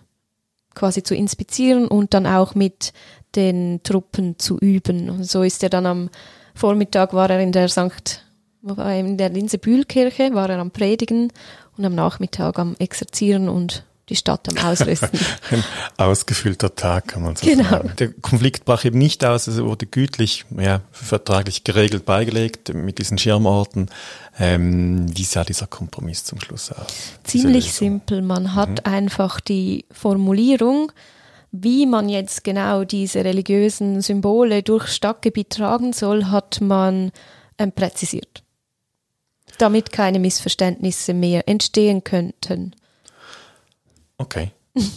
quasi 0.75 1.03
zu 1.03 1.15
inspizieren 1.15 1.89
und 1.89 2.15
dann 2.15 2.27
auch 2.27 2.55
mit 2.55 2.93
den 3.35 3.81
Truppen 3.83 4.39
zu 4.39 4.59
üben. 4.59 5.11
Und 5.11 5.25
so 5.25 5.43
ist 5.43 5.63
er 5.63 5.71
dann 5.71 5.87
am 5.87 6.11
Vormittag 6.55 7.15
war 7.15 7.31
er 7.31 7.41
in 7.41 7.53
der 7.53 7.69
St 7.69 8.25
in 8.63 9.17
der 9.17 9.31
Linse-Bühl-Kirche 9.31 10.35
war 10.35 10.51
er 10.51 10.59
am 10.59 10.71
Predigen 10.71 11.33
und 11.77 11.85
am 11.85 11.95
Nachmittag 11.95 12.59
am 12.59 12.77
Exerzieren 12.79 13.49
und 13.49 13.85
die 14.11 14.17
Stadt 14.17 14.49
am 14.51 14.67
Ausrüsten. 14.67 15.09
Ein 15.51 15.65
ausgefüllter 15.97 16.75
Tag, 16.75 17.09
kann 17.09 17.23
man 17.23 17.37
so 17.37 17.47
genau. 17.47 17.71
sagen. 17.71 17.93
Der 17.99 18.13
Konflikt 18.13 18.65
brach 18.65 18.85
eben 18.85 18.99
nicht 18.99 19.25
aus, 19.25 19.47
es 19.47 19.63
wurde 19.63 19.87
gütlich, 19.87 20.45
ja, 20.59 20.81
vertraglich 20.91 21.65
geregelt 21.65 22.05
beigelegt 22.05 22.75
mit 22.75 22.99
diesen 22.99 23.19
Schirmorten. 23.19 23.89
Ähm, 24.39 25.07
wie 25.17 25.25
sah 25.25 25.45
dieser 25.45 25.69
Kompromiss 25.69 26.25
zum 26.25 26.41
Schluss 26.41 26.73
aus? 26.73 26.93
Ziemlich 27.25 27.73
simpel. 27.73 28.21
Man 28.21 28.55
hat 28.55 28.71
mhm. 28.71 28.93
einfach 28.93 29.41
die 29.41 29.85
Formulierung, 29.93 30.91
wie 31.53 31.87
man 31.87 32.09
jetzt 32.09 32.45
genau 32.45 32.85
diese 32.85 33.25
religiösen 33.25 34.03
Symbole 34.03 34.63
durch 34.63 34.89
Stadtgebiet 34.89 35.51
tragen 35.51 35.93
soll, 35.93 36.27
hat 36.27 36.61
man 36.61 37.13
ähm, 37.59 37.73
präzisiert 37.73 38.40
damit 39.61 39.93
keine 39.93 40.19
Missverständnisse 40.19 41.15
mehr 41.15 41.49
entstehen 41.49 42.05
könnten. 42.05 42.75
Okay, 44.19 44.51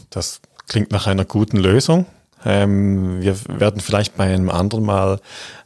das 0.10 0.41
klingt 0.67 0.91
nach 0.91 1.08
einer 1.08 1.25
guten 1.25 1.58
Lösung. 1.58 2.05
Ähm, 2.45 3.21
wir 3.21 3.35
werden 3.47 3.81
vielleicht 3.81 4.17
bei 4.17 4.25
einem 4.25 4.50
anderen 4.50 4.85
Mal 4.85 5.19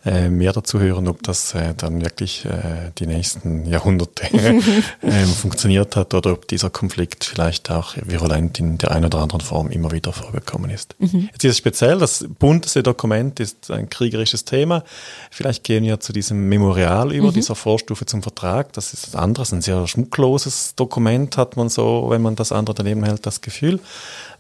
äh, 0.08 0.30
mehr 0.30 0.54
dazu 0.54 0.80
hören, 0.80 1.08
ob 1.08 1.22
das 1.24 1.54
äh, 1.54 1.74
dann 1.76 2.02
wirklich 2.02 2.46
äh, 2.46 2.92
die 2.98 3.08
nächsten 3.08 3.66
Jahrhunderte 3.66 4.28
ähm, 5.02 5.28
funktioniert 5.28 5.96
hat 5.96 6.14
oder 6.14 6.32
ob 6.32 6.48
dieser 6.48 6.70
Konflikt 6.70 7.26
vielleicht 7.26 7.70
auch 7.72 7.96
virulent 8.04 8.60
in 8.60 8.78
der 8.78 8.92
einen 8.92 9.06
oder 9.06 9.20
anderen 9.20 9.42
Form 9.42 9.70
immer 9.70 9.92
wieder 9.92 10.14
vorgekommen 10.14 10.70
ist. 10.70 10.96
Mhm. 11.00 11.30
Jetzt 11.34 11.44
ist 11.44 11.52
es 11.52 11.58
speziell, 11.58 11.98
das 11.98 12.26
bunteste 12.40 12.84
Dokument 12.84 13.40
ist 13.40 13.70
ein 13.70 13.90
kriegerisches 13.90 14.46
Thema. 14.46 14.84
Vielleicht 15.30 15.64
gehen 15.64 15.84
wir 15.84 16.00
zu 16.00 16.14
diesem 16.14 16.48
Memorial 16.48 17.12
über, 17.12 17.30
mhm. 17.30 17.34
dieser 17.34 17.56
Vorstufe 17.56 18.06
zum 18.06 18.24
Vertrag. 18.24 18.72
Das 18.74 18.94
ist 18.94 19.08
das 19.08 19.16
andere, 19.16 19.46
ein 19.52 19.62
sehr 19.62 19.88
schmuckloses 19.88 20.76
Dokument, 20.76 21.36
hat 21.36 21.58
man 21.58 21.68
so, 21.70 22.06
wenn 22.10 22.22
man 22.22 22.36
das 22.36 22.52
andere 22.52 22.76
daneben 22.76 23.04
hält, 23.04 23.26
das 23.26 23.42
Gefühl. 23.42 23.80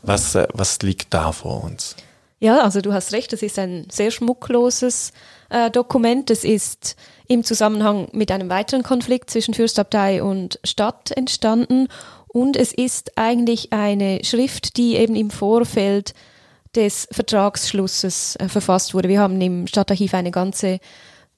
Was, 0.01 0.35
äh, 0.35 0.47
was 0.53 0.81
liegt 0.81 1.13
da 1.13 1.31
vor 1.31 1.63
uns? 1.63 1.95
Ja, 2.39 2.59
also 2.59 2.81
du 2.81 2.93
hast 2.93 3.13
recht, 3.13 3.33
es 3.33 3.41
ist 3.41 3.57
ein 3.57 3.87
sehr 3.89 4.11
schmuckloses 4.11 5.11
äh, 5.49 5.71
Dokument. 5.71 6.29
Es 6.29 6.43
ist 6.43 6.95
im 7.27 7.43
Zusammenhang 7.43 8.09
mit 8.11 8.31
einem 8.31 8.49
weiteren 8.49 8.83
Konflikt 8.83 9.31
zwischen 9.31 9.55
Fürstabtei 9.55 10.21
und 10.21 10.59
Stadt 10.63 11.11
entstanden. 11.11 11.87
Und 12.27 12.55
es 12.55 12.73
ist 12.73 13.17
eigentlich 13.17 13.73
eine 13.73 14.23
Schrift, 14.23 14.77
die 14.77 14.97
eben 14.97 15.15
im 15.15 15.31
Vorfeld 15.31 16.13
des 16.75 17.07
Vertragsschlusses 17.11 18.35
äh, 18.35 18.47
verfasst 18.47 18.93
wurde. 18.93 19.09
Wir 19.09 19.19
haben 19.19 19.41
im 19.41 19.65
Stadtarchiv 19.65 20.13
eine 20.13 20.31
ganze 20.31 20.79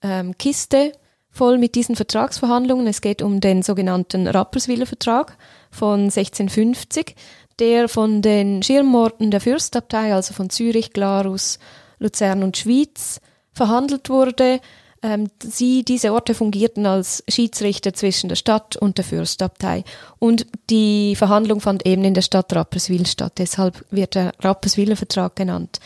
ähm, 0.02 0.38
Kiste 0.38 0.92
voll 1.32 1.58
mit 1.58 1.76
diesen 1.76 1.96
Vertragsverhandlungen. 1.96 2.88
Es 2.88 3.00
geht 3.00 3.22
um 3.22 3.40
den 3.40 3.62
sogenannten 3.62 4.28
Rapperswiller 4.28 4.86
Vertrag 4.86 5.38
von 5.72 6.02
1650 6.02 7.16
der 7.60 7.90
von 7.90 8.22
den 8.22 8.64
Schirmorten 8.64 9.32
der 9.32 9.42
Fürstabtei, 9.42 10.14
also 10.14 10.34
von 10.34 10.50
Zürich, 10.50 10.94
Glarus, 10.94 11.60
Luzern 12.00 12.44
und 12.44 12.58
Schwyz, 12.58 13.20
verhandelt 13.52 14.10
wurde. 14.10 14.60
Ähm, 15.02 15.30
sie, 15.42 15.84
diese 15.84 16.12
Orte 16.14 16.34
fungierten 16.34 16.86
als 16.86 17.24
Schiedsrichter 17.30 17.94
zwischen 17.94 18.28
der 18.28 18.36
Stadt 18.36 18.76
und 18.76 18.98
der 18.98 19.06
Fürstabtei. 19.06 19.84
Und 20.18 20.46
die 20.70 21.16
Verhandlung 21.16 21.62
fand 21.62 21.86
eben 21.86 22.04
in 22.04 22.14
der 22.14 22.22
Stadt 22.22 22.54
Rapperswil 22.54 23.06
statt. 23.06 23.34
Deshalb 23.38 23.86
wird 23.92 24.16
der 24.16 24.34
Rapperswiler 24.40 24.96
Vertrag 24.96 25.36
genannt. 25.36 25.80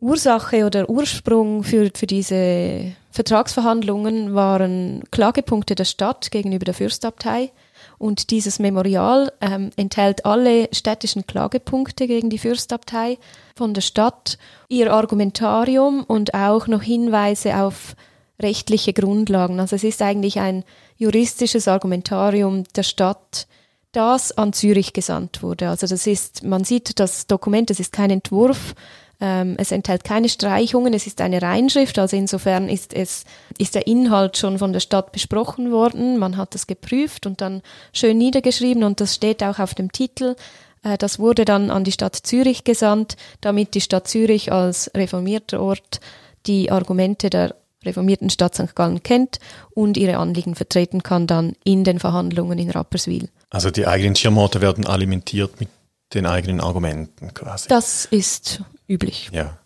Ursache 0.00 0.66
oder 0.66 0.90
Ursprung 0.90 1.64
für, 1.64 1.90
für 1.94 2.06
diese 2.06 2.92
Vertragsverhandlungen 3.10 4.34
waren 4.34 5.04
Klagepunkte 5.10 5.74
der 5.74 5.86
Stadt 5.86 6.30
gegenüber 6.30 6.66
der 6.66 6.74
Fürstabtei. 6.74 7.50
Und 7.98 8.30
dieses 8.30 8.58
Memorial 8.58 9.32
ähm, 9.40 9.70
enthält 9.76 10.24
alle 10.26 10.68
städtischen 10.72 11.26
Klagepunkte 11.26 12.06
gegen 12.06 12.30
die 12.30 12.38
Fürstabtei 12.38 13.18
von 13.54 13.74
der 13.74 13.80
Stadt, 13.80 14.38
ihr 14.68 14.92
Argumentarium 14.92 16.04
und 16.04 16.34
auch 16.34 16.66
noch 16.66 16.82
Hinweise 16.82 17.56
auf 17.56 17.96
rechtliche 18.40 18.92
Grundlagen. 18.92 19.60
Also 19.60 19.76
es 19.76 19.84
ist 19.84 20.02
eigentlich 20.02 20.38
ein 20.40 20.64
juristisches 20.96 21.68
Argumentarium 21.68 22.64
der 22.74 22.82
Stadt, 22.82 23.46
das 23.92 24.36
an 24.36 24.52
Zürich 24.52 24.92
gesandt 24.92 25.42
wurde. 25.42 25.70
Also 25.70 25.86
das 25.86 26.06
ist, 26.06 26.44
man 26.44 26.64
sieht 26.64 27.00
das 27.00 27.26
Dokument, 27.26 27.70
es 27.70 27.80
ist 27.80 27.92
kein 27.92 28.10
Entwurf, 28.10 28.74
es 29.18 29.72
enthält 29.72 30.04
keine 30.04 30.28
Streichungen, 30.28 30.92
es 30.92 31.06
ist 31.06 31.22
eine 31.22 31.40
Reinschrift, 31.40 31.98
also 31.98 32.14
insofern 32.16 32.68
ist 32.68 32.92
es, 32.92 33.24
ist 33.56 33.74
der 33.74 33.86
Inhalt 33.86 34.36
schon 34.36 34.58
von 34.58 34.74
der 34.74 34.80
Stadt 34.80 35.10
besprochen 35.12 35.72
worden, 35.72 36.18
man 36.18 36.36
hat 36.36 36.54
das 36.54 36.66
geprüft 36.66 37.24
und 37.24 37.40
dann 37.40 37.62
schön 37.94 38.18
niedergeschrieben 38.18 38.84
und 38.84 39.00
das 39.00 39.14
steht 39.14 39.42
auch 39.42 39.58
auf 39.58 39.74
dem 39.74 39.90
Titel. 39.90 40.36
Äh, 40.82 40.98
das 40.98 41.18
wurde 41.18 41.44
dann 41.44 41.70
an 41.70 41.84
die 41.84 41.92
Stadt 41.92 42.14
Zürich 42.14 42.64
gesandt, 42.64 43.16
damit 43.40 43.74
die 43.74 43.80
Stadt 43.80 44.06
Zürich 44.08 44.52
als 44.52 44.90
reformierter 44.94 45.60
Ort 45.60 46.00
die 46.46 46.70
Argumente 46.70 47.30
der 47.30 47.54
reformierten 47.84 48.30
Stadt 48.30 48.54
St. 48.54 48.74
Gallen 48.74 49.02
kennt 49.02 49.38
und 49.70 49.96
ihre 49.96 50.18
Anliegen 50.18 50.54
vertreten 50.54 51.02
kann 51.02 51.26
dann 51.26 51.54
in 51.64 51.84
den 51.84 51.98
Verhandlungen 51.98 52.58
in 52.58 52.70
Rapperswil. 52.70 53.28
Also 53.50 53.70
die 53.70 53.86
eigenen 53.86 54.16
Schirmorte 54.16 54.60
werden 54.60 54.86
alimentiert 54.86 55.60
mit 55.60 55.68
den 56.14 56.26
eigenen 56.26 56.60
Argumenten 56.60 57.32
quasi. 57.34 57.68
Das 57.68 58.04
ist 58.06 58.62
üblich. 58.88 59.30
Ja. 59.32 59.58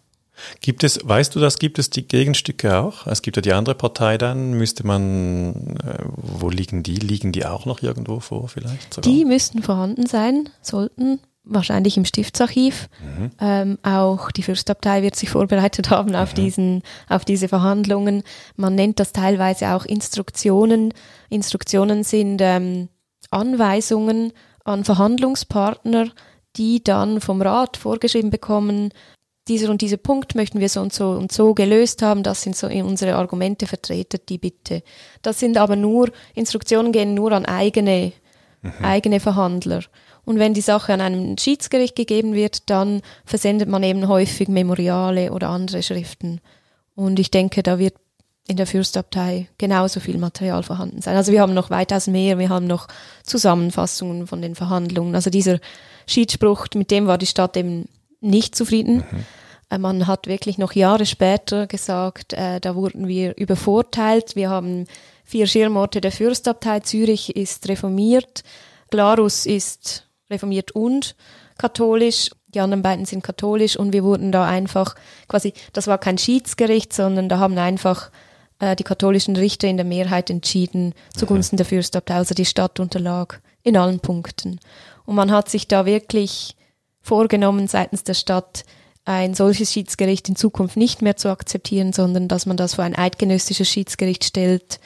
Gibt 0.61 0.85
es, 0.85 1.00
weißt 1.03 1.35
du 1.35 1.41
das, 1.41 1.59
gibt 1.59 1.79
es 1.79 1.91
die 1.91 2.07
Gegenstücke 2.07 2.79
auch? 2.79 3.07
Es 3.07 3.23
gibt 3.23 3.37
ja 3.37 3.43
die 3.43 3.53
andere 3.53 3.75
Partei 3.75 4.19
dann, 4.19 4.53
müsste 4.53 4.87
man, 4.87 5.77
äh, 5.85 5.99
wo 6.17 6.49
liegen 6.49 6.83
die? 6.83 6.97
Liegen 6.97 7.33
die 7.33 7.45
auch 7.45 7.67
noch 7.67 7.83
irgendwo 7.83 8.21
vor 8.21 8.49
vielleicht? 8.49 8.95
Sogar? 8.95 9.12
Die 9.12 9.25
müssten 9.25 9.62
vorhanden 9.62 10.07
sein, 10.07 10.49
sollten, 10.62 11.21
wahrscheinlich 11.45 11.97
im 11.97 12.05
Stiftsarchiv. 12.05 12.89
Mhm. 13.00 13.31
Ähm, 13.41 13.79
auch 13.83 14.31
die 14.31 14.43
Fürstabtei 14.43 15.03
wird 15.03 15.17
sich 15.17 15.31
vorbereitet 15.31 15.91
haben 15.91 16.15
auf, 16.15 16.33
mhm. 16.33 16.37
diesen, 16.37 16.83
auf 17.09 17.25
diese 17.25 17.49
Verhandlungen. 17.49 18.23
Man 18.57 18.75
nennt 18.75 19.00
das 19.00 19.12
teilweise 19.12 19.75
auch 19.75 19.85
Instruktionen. 19.85 20.95
Instruktionen 21.29 22.03
sind 22.05 22.41
ähm, 22.41 22.89
Anweisungen 23.31 24.33
an 24.65 24.85
Verhandlungspartner, 24.85 26.11
die 26.57 26.83
dann 26.83 27.21
vom 27.21 27.42
Rat 27.42 27.76
vorgeschrieben 27.76 28.30
bekommen, 28.30 28.92
dieser 29.49 29.71
und 29.71 29.80
dieser 29.80 29.97
Punkt 29.97 30.35
möchten 30.35 30.61
wir 30.61 30.69
so 30.69 30.80
und 30.80 30.92
so 30.92 31.11
und 31.11 31.33
so 31.33 31.54
gelöst 31.54 32.02
haben, 32.02 32.23
das 32.23 32.42
sind 32.42 32.57
so 32.57 32.69
unsere 32.69 33.16
Argumente, 33.16 33.66
vertretet 33.66 34.28
die 34.28 34.38
bitte. 34.38 34.83
Das 35.23 35.40
sind 35.40 35.57
aber 35.57 35.76
nur, 35.76 36.11
Instruktionen 36.35 36.92
gehen 36.92 37.14
nur 37.14 37.33
an 37.33 37.47
eigene, 37.47 38.12
mhm. 38.62 38.73
eigene 38.85 39.19
Verhandler. 39.19 39.83
Und 40.25 40.38
wenn 40.38 40.54
die 40.54 40.61
Sache 40.61 40.92
an 40.92 41.00
einem 41.00 41.38
Schiedsgericht 41.38 41.97
gegeben 41.97 42.35
wird, 42.35 42.71
dann 42.71 43.02
versendet 43.25 43.69
man 43.69 43.83
eben 43.83 44.07
häufig 44.07 44.49
Memoriale 44.49 45.33
oder 45.33 45.49
andere 45.49 45.83
Schriften. 45.83 46.40
Und 46.95 47.19
ich 47.19 47.30
denke, 47.30 47.62
da 47.62 47.78
wird 47.78 47.95
in 48.47 48.57
der 48.57 48.66
Fürstabtei 48.66 49.49
genauso 49.59 50.00
viel 50.00 50.19
Material 50.19 50.62
vorhanden 50.62 51.00
sein. 51.00 51.16
Also 51.16 51.33
wir 51.33 51.40
haben 51.40 51.54
noch 51.54 51.71
weitaus 51.71 52.07
mehr, 52.07 52.38
wir 52.38 52.49
haben 52.49 52.66
noch 52.66 52.88
Zusammenfassungen 53.23 54.26
von 54.26 54.42
den 54.42 54.54
Verhandlungen. 54.54 55.14
Also 55.14 55.30
dieser 55.30 55.59
Schiedsspruch, 56.11 56.67
mit 56.75 56.90
dem 56.90 57.07
war 57.07 57.19
die 57.19 57.26
Stadt 57.26 57.57
eben 57.57 57.88
nicht 58.21 58.55
zufrieden. 58.55 59.05
Mhm. 59.11 59.25
Äh, 59.71 59.79
man 59.79 60.07
hat 60.07 60.26
wirklich 60.26 60.59
noch 60.59 60.73
Jahre 60.73 61.07
später 61.07 61.67
gesagt, 61.67 62.33
äh, 62.33 62.61
da 62.61 62.75
wurden 62.75 63.09
wir 63.09 63.37
übervorteilt. 63.37 64.37
Wir 64.37 64.50
haben 64.50 64.87
vier 65.25 65.47
Schirmorte 65.47 66.00
der 66.00 66.12
Fürstabtei. 66.12 66.81
Zürich 66.81 67.37
ist 67.37 67.69
reformiert. 67.69 68.43
Glarus 68.90 69.47
ist 69.47 70.09
reformiert 70.29 70.73
und 70.73 71.14
katholisch. 71.59 72.31
Die 72.49 72.61
anderen 72.61 72.83
beiden 72.83 73.05
sind 73.05 73.23
katholisch 73.23 73.76
und 73.76 73.93
wir 73.93 74.02
wurden 74.02 74.33
da 74.33 74.45
einfach 74.45 74.97
quasi, 75.29 75.52
das 75.73 75.87
war 75.87 75.99
kein 75.99 76.19
Schiedsgericht, 76.19 76.93
sondern 76.93 77.29
da 77.29 77.38
haben 77.38 77.57
einfach 77.59 78.11
äh, 78.59 78.75
die 78.75 78.83
katholischen 78.83 79.37
Richter 79.37 79.69
in 79.69 79.76
der 79.76 79.87
Mehrheit 79.87 80.31
entschieden 80.31 80.95
zugunsten 81.17 81.57
der 81.57 81.67
Fürstabtei. 81.67 82.14
Also 82.14 82.35
die 82.35 82.45
Stadt 82.45 82.81
unterlag 82.81 83.40
in 83.62 83.76
allen 83.76 84.00
Punkten. 84.00 84.59
Und 85.11 85.17
man 85.17 85.33
hat 85.33 85.49
sich 85.49 85.67
da 85.67 85.87
wirklich 85.87 86.55
vorgenommen 87.00 87.67
seitens 87.67 88.05
der 88.05 88.14
Stadt, 88.14 88.64
ein 89.05 89.35
solches 89.35 89.73
Schiedsgericht 89.73 90.29
in 90.29 90.37
Zukunft 90.37 90.76
nicht 90.76 91.02
mehr 91.02 91.17
zu 91.17 91.31
akzeptieren, 91.31 91.93
sondern 91.93 92.29
dass 92.29 92.47
man 92.47 92.57
das 92.57 92.76
vor 92.76 92.85
ein 92.85 92.95
eidgenössisches 92.95 93.69
Schiedsgericht 93.69 94.23
stellt, 94.23 94.79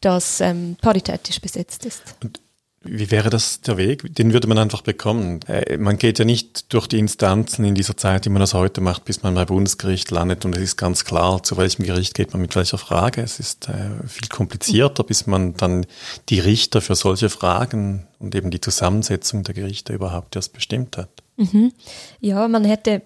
das 0.00 0.40
ähm, 0.40 0.76
paritätisch 0.80 1.40
besetzt 1.40 1.84
ist. 1.84 2.14
Und 2.22 2.40
wie 2.84 3.10
wäre 3.10 3.30
das 3.30 3.60
der 3.60 3.76
Weg? 3.76 4.14
Den 4.14 4.32
würde 4.32 4.48
man 4.48 4.58
einfach 4.58 4.82
bekommen. 4.82 5.40
Äh, 5.46 5.76
man 5.76 5.98
geht 5.98 6.18
ja 6.18 6.24
nicht 6.24 6.72
durch 6.72 6.86
die 6.86 6.98
Instanzen 6.98 7.64
in 7.64 7.74
dieser 7.74 7.96
Zeit, 7.96 8.24
die 8.24 8.30
man 8.30 8.40
das 8.40 8.54
heute 8.54 8.80
macht, 8.80 9.04
bis 9.04 9.22
man 9.22 9.34
beim 9.34 9.46
Bundesgericht 9.46 10.10
landet 10.10 10.44
und 10.44 10.56
es 10.56 10.62
ist 10.62 10.76
ganz 10.76 11.04
klar, 11.04 11.42
zu 11.42 11.56
welchem 11.56 11.84
Gericht 11.84 12.14
geht 12.14 12.32
man 12.32 12.42
mit 12.42 12.56
welcher 12.56 12.78
Frage. 12.78 13.22
Es 13.22 13.38
ist 13.38 13.68
äh, 13.68 14.06
viel 14.06 14.28
komplizierter, 14.28 15.04
bis 15.04 15.26
man 15.26 15.54
dann 15.54 15.86
die 16.28 16.40
Richter 16.40 16.80
für 16.80 16.94
solche 16.94 17.28
Fragen 17.28 18.06
und 18.18 18.34
eben 18.34 18.50
die 18.50 18.60
Zusammensetzung 18.60 19.44
der 19.44 19.54
Gerichte 19.54 19.92
überhaupt 19.92 20.36
erst 20.36 20.52
bestimmt 20.52 20.96
hat. 20.96 21.10
Mhm. 21.36 21.72
Ja, 22.20 22.46
man 22.48 22.64
hätte 22.64 23.02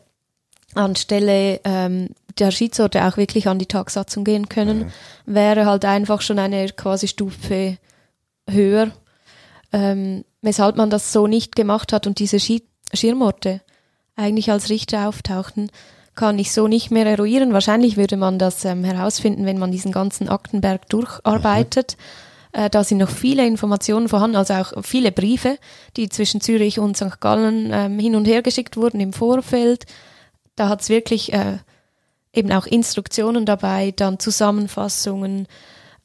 anstelle 0.75 1.61
ähm, 1.65 2.11
der 2.39 2.51
Schiedsorte 2.51 3.05
auch 3.05 3.17
wirklich 3.17 3.49
an 3.49 3.59
die 3.59 3.67
Tagsatzung 3.67 4.25
gehen 4.25 4.49
können, 4.49 4.79
mhm. 4.79 5.35
wäre 5.35 5.67
halt 5.67 5.85
einfach 5.85 6.21
schon 6.21 6.39
eine 6.39 6.69
quasi 6.69 7.09
Stufe 7.09 7.79
höher 8.49 8.93
ähm, 9.73 10.25
weshalb 10.43 10.77
man 10.77 10.91
das 10.91 11.13
so 11.13 11.27
nicht 11.27 11.57
gemacht 11.57 11.93
hat 11.93 12.07
und 12.07 12.19
diese 12.19 12.41
Schi 12.41 12.63
Schirmorte 12.93 13.63
eigentlich 14.15 14.51
als 14.51 14.71
Richter 14.71 15.09
auftauchten, 15.09 15.71
kann 16.15 16.39
ich 16.39 16.53
so 16.53 16.69
nicht 16.69 16.91
mehr 16.91 17.05
eruieren. 17.05 17.53
Wahrscheinlich 17.53 17.97
würde 17.97 18.17
man 18.17 18.39
das 18.39 18.65
ähm, 18.65 18.85
herausfinden, 18.85 19.45
wenn 19.45 19.59
man 19.59 19.71
diesen 19.71 19.93
ganzen 19.93 20.29
Aktenberg 20.29 20.89
durcharbeitet. 20.89 21.97
Mhm. 21.99 22.61
Äh, 22.61 22.71
da 22.71 22.83
sind 22.85 22.99
noch 22.99 23.11
viele 23.11 23.47
Informationen 23.47 24.09
vorhanden, 24.09 24.37
also 24.37 24.55
auch 24.55 24.73
viele 24.83 25.13
Briefe, 25.13 25.59
die 25.97 26.09
zwischen 26.09 26.41
Zürich 26.41 26.79
und 26.79 26.97
St. 26.97 27.21
Gallen 27.21 27.71
ähm, 27.73 27.99
hin 27.99 28.17
und 28.17 28.27
her 28.27 28.41
geschickt 28.41 28.79
wurden 28.79 28.99
im 28.99 29.13
Vorfeld. 29.13 29.85
Da 30.55 30.71
hat 30.71 30.81
es 30.81 30.89
wirklich 30.89 31.35
äh, 31.35 31.59
eben 32.33 32.51
auch 32.53 32.67
Instruktionen 32.67 33.45
dabei, 33.45 33.93
dann 33.95 34.19
Zusammenfassungen, 34.19 35.47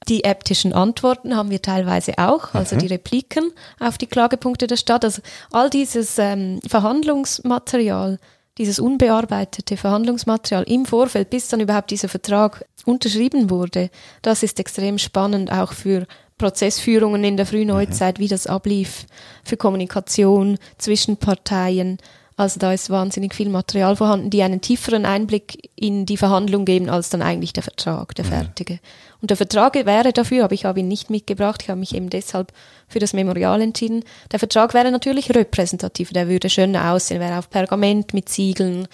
die 0.08 0.24
äptischen 0.24 0.74
Antworten 0.74 1.36
haben 1.36 1.52
wir 1.52 1.62
teilweise 1.62 2.18
auch, 2.18 2.54
also 2.54 2.76
mhm. 2.76 2.80
die 2.80 2.88
Repliken 2.88 3.52
auf 3.80 3.98
die 3.98 4.08
Klagepunkte 4.08 4.68
der 4.68 4.78
Stadt. 4.78 5.06
Also 5.06 5.22
all 5.52 5.70
dieses 5.70 6.18
ähm, 6.18 6.60
Verhandlungsmaterial, 6.68 8.20
dieses 8.58 8.80
unbearbeitete 8.80 9.78
Verhandlungsmaterial 9.78 10.64
im 10.64 10.86
Vorfeld, 10.86 11.30
bis 11.30 11.48
dann 11.48 11.60
überhaupt 11.60 11.92
dieser 11.92 12.10
Vertrag 12.10 12.66
unterschrieben 12.86 13.50
wurde, 13.50 13.90
das 14.24 14.44
ist 14.44 14.60
extrem 14.60 14.98
spannend 14.98 15.52
auch 15.52 15.74
für 15.74 16.08
Prozessführungen 16.40 17.24
in 17.24 17.38
der 17.38 17.46
Frühneuzeit, 17.46 18.18
mhm. 18.18 18.24
wie 18.24 18.28
das 18.28 18.48
ablief, 18.48 19.06
für 19.44 19.58
Kommunikation 19.58 20.58
zwischen 20.80 21.18
Parteien. 21.18 22.00
Also 22.38 22.60
da 22.60 22.74
ist 22.74 22.90
wahnsinnig 22.90 23.36
viel 23.36 23.50
Material 23.50 23.96
vorhanden, 23.96 24.30
die 24.30 24.42
einen 24.42 24.62
tieferen 24.62 25.06
Einblick 25.06 25.70
in 25.76 26.06
die 26.06 26.18
Verhandlung 26.18 26.66
geben 26.66 26.90
als 26.90 27.10
dann 27.10 27.22
eigentlich 27.22 27.54
der 27.54 27.64
Vertrag, 27.64 28.16
der 28.16 28.26
fertige. 28.26 28.80
Und 29.22 29.30
der 29.30 29.38
Vertrag 29.38 29.76
wäre 29.76 30.14
dafür, 30.14 30.46
aber 30.46 30.54
ich 30.54 30.66
habe 30.66 30.80
ihn 30.80 30.88
nicht 30.88 31.10
mitgebracht, 31.10 31.62
ich 31.62 31.70
habe 31.70 31.80
mich 31.80 31.94
eben 31.94 32.10
deshalb 32.10 32.52
für 32.88 33.00
das 33.00 33.14
Memorial 33.14 33.62
entschieden. 33.62 34.04
Der 34.32 34.40
Vertrag 34.40 34.74
wäre 34.74 34.92
natürlich 34.92 35.36
repräsentativ, 35.36 36.12
der 36.12 36.28
würde 36.28 36.50
schöner 36.50 36.92
aussehen, 36.92 37.20
wäre 37.20 37.38
auf 37.38 37.50
Pergament 37.50 38.14
mit 38.14 38.30
Siegeln, 38.30 38.88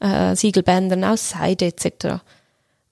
äh, 0.00 0.34
Siegelbändern 0.34 1.04
aus 1.04 1.30
Seide 1.30 1.66
etc. 1.66 2.22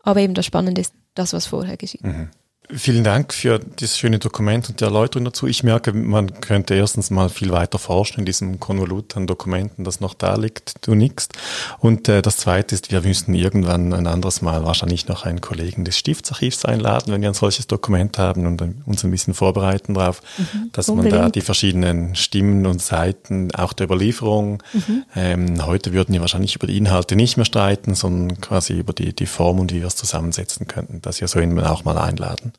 Aber 0.02 0.20
eben 0.20 0.34
das 0.34 0.44
Spannende 0.44 0.82
ist 0.82 0.92
das, 1.14 1.32
was 1.32 1.46
vorher 1.46 1.76
geschieht. 1.76 2.04
Mhm. 2.04 2.28
Vielen 2.70 3.04
Dank 3.04 3.34
für 3.34 3.58
das 3.58 3.98
schöne 3.98 4.18
Dokument 4.18 4.70
und 4.70 4.80
die 4.80 4.84
Erläuterung 4.84 5.26
dazu. 5.26 5.46
Ich 5.46 5.62
merke, 5.62 5.92
man 5.92 6.40
könnte 6.40 6.74
erstens 6.74 7.10
mal 7.10 7.28
viel 7.28 7.50
weiter 7.50 7.78
forschen 7.78 8.20
in 8.20 8.24
diesem 8.24 8.58
Konvolut 8.58 9.18
an 9.18 9.26
Dokumenten, 9.26 9.84
das 9.84 10.00
noch 10.00 10.14
da 10.14 10.36
liegt, 10.36 10.74
du 10.80 10.94
nix. 10.94 11.28
Und 11.78 12.08
äh, 12.08 12.22
das 12.22 12.38
Zweite 12.38 12.74
ist, 12.74 12.90
wir 12.90 13.02
müssen 13.02 13.34
irgendwann 13.34 13.92
ein 13.92 14.06
anderes 14.06 14.40
Mal 14.40 14.64
wahrscheinlich 14.64 15.08
noch 15.08 15.26
einen 15.26 15.42
Kollegen 15.42 15.84
des 15.84 15.98
Stiftsarchivs 15.98 16.64
einladen, 16.64 17.12
wenn 17.12 17.20
wir 17.20 17.28
ein 17.28 17.34
solches 17.34 17.66
Dokument 17.66 18.16
haben 18.16 18.46
und 18.46 18.62
uns 18.86 19.04
ein 19.04 19.10
bisschen 19.10 19.34
vorbereiten 19.34 19.92
darauf, 19.92 20.22
mhm, 20.38 20.70
dass 20.72 20.88
unbedingt. 20.88 21.14
man 21.14 21.24
da 21.24 21.28
die 21.28 21.42
verschiedenen 21.42 22.14
Stimmen 22.14 22.64
und 22.64 22.80
Seiten, 22.80 23.54
auch 23.54 23.74
der 23.74 23.84
Überlieferung, 23.84 24.62
mhm. 24.72 25.04
ähm, 25.14 25.66
heute 25.66 25.92
würden 25.92 26.14
wir 26.14 26.22
wahrscheinlich 26.22 26.56
über 26.56 26.66
die 26.66 26.78
Inhalte 26.78 27.14
nicht 27.14 27.36
mehr 27.36 27.44
streiten, 27.44 27.94
sondern 27.94 28.40
quasi 28.40 28.72
über 28.72 28.94
die, 28.94 29.14
die 29.14 29.26
Form 29.26 29.60
und 29.60 29.70
wie 29.70 29.80
wir 29.80 29.88
es 29.88 29.96
zusammensetzen 29.96 30.66
könnten, 30.66 31.02
dass 31.02 31.20
wir 31.20 31.28
so 31.28 31.38
ihn 31.40 31.60
auch 31.60 31.84
mal 31.84 31.98
einladen. 31.98 32.53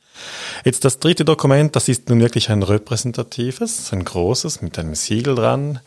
Jetzt 0.64 0.86
das 0.86 1.00
dritte 1.00 1.26
Dokument, 1.26 1.76
das 1.76 1.88
ist 1.88 2.10
nun 2.10 2.20
wirklich 2.20 2.50
ein 2.50 2.64
repräsentatives, 2.64 3.92
ein 3.92 4.04
großes 4.04 4.62
mit 4.62 4.80
einem 4.80 4.96
Siegel 4.96 5.36
dran. 5.36 5.80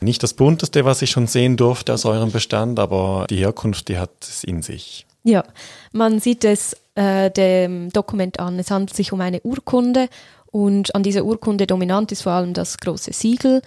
Nicht 0.00 0.22
das 0.22 0.32
bunteste, 0.32 0.84
was 0.84 1.02
ich 1.02 1.10
schon 1.10 1.26
sehen 1.26 1.56
durfte 1.56 1.92
aus 1.92 2.06
eurem 2.06 2.32
Bestand, 2.32 2.78
aber 2.78 3.26
die 3.28 3.36
Herkunft, 3.36 3.88
die 3.88 3.98
hat 3.98 4.10
es 4.22 4.44
in 4.44 4.62
sich. 4.62 5.06
Ja, 5.22 5.44
man 5.92 6.20
sieht 6.20 6.44
es 6.44 6.74
äh, 6.94 7.30
dem 7.30 7.90
Dokument 7.90 8.40
an. 8.40 8.58
Es 8.58 8.70
handelt 8.70 8.96
sich 8.96 9.12
um 9.12 9.20
eine 9.20 9.40
Urkunde 9.42 10.08
und 10.46 10.94
an 10.94 11.02
dieser 11.02 11.24
Urkunde 11.24 11.66
dominant 11.66 12.10
ist 12.12 12.22
vor 12.22 12.32
allem 12.32 12.54
das 12.54 12.78
große 12.78 13.12
Siegel. 13.12 13.62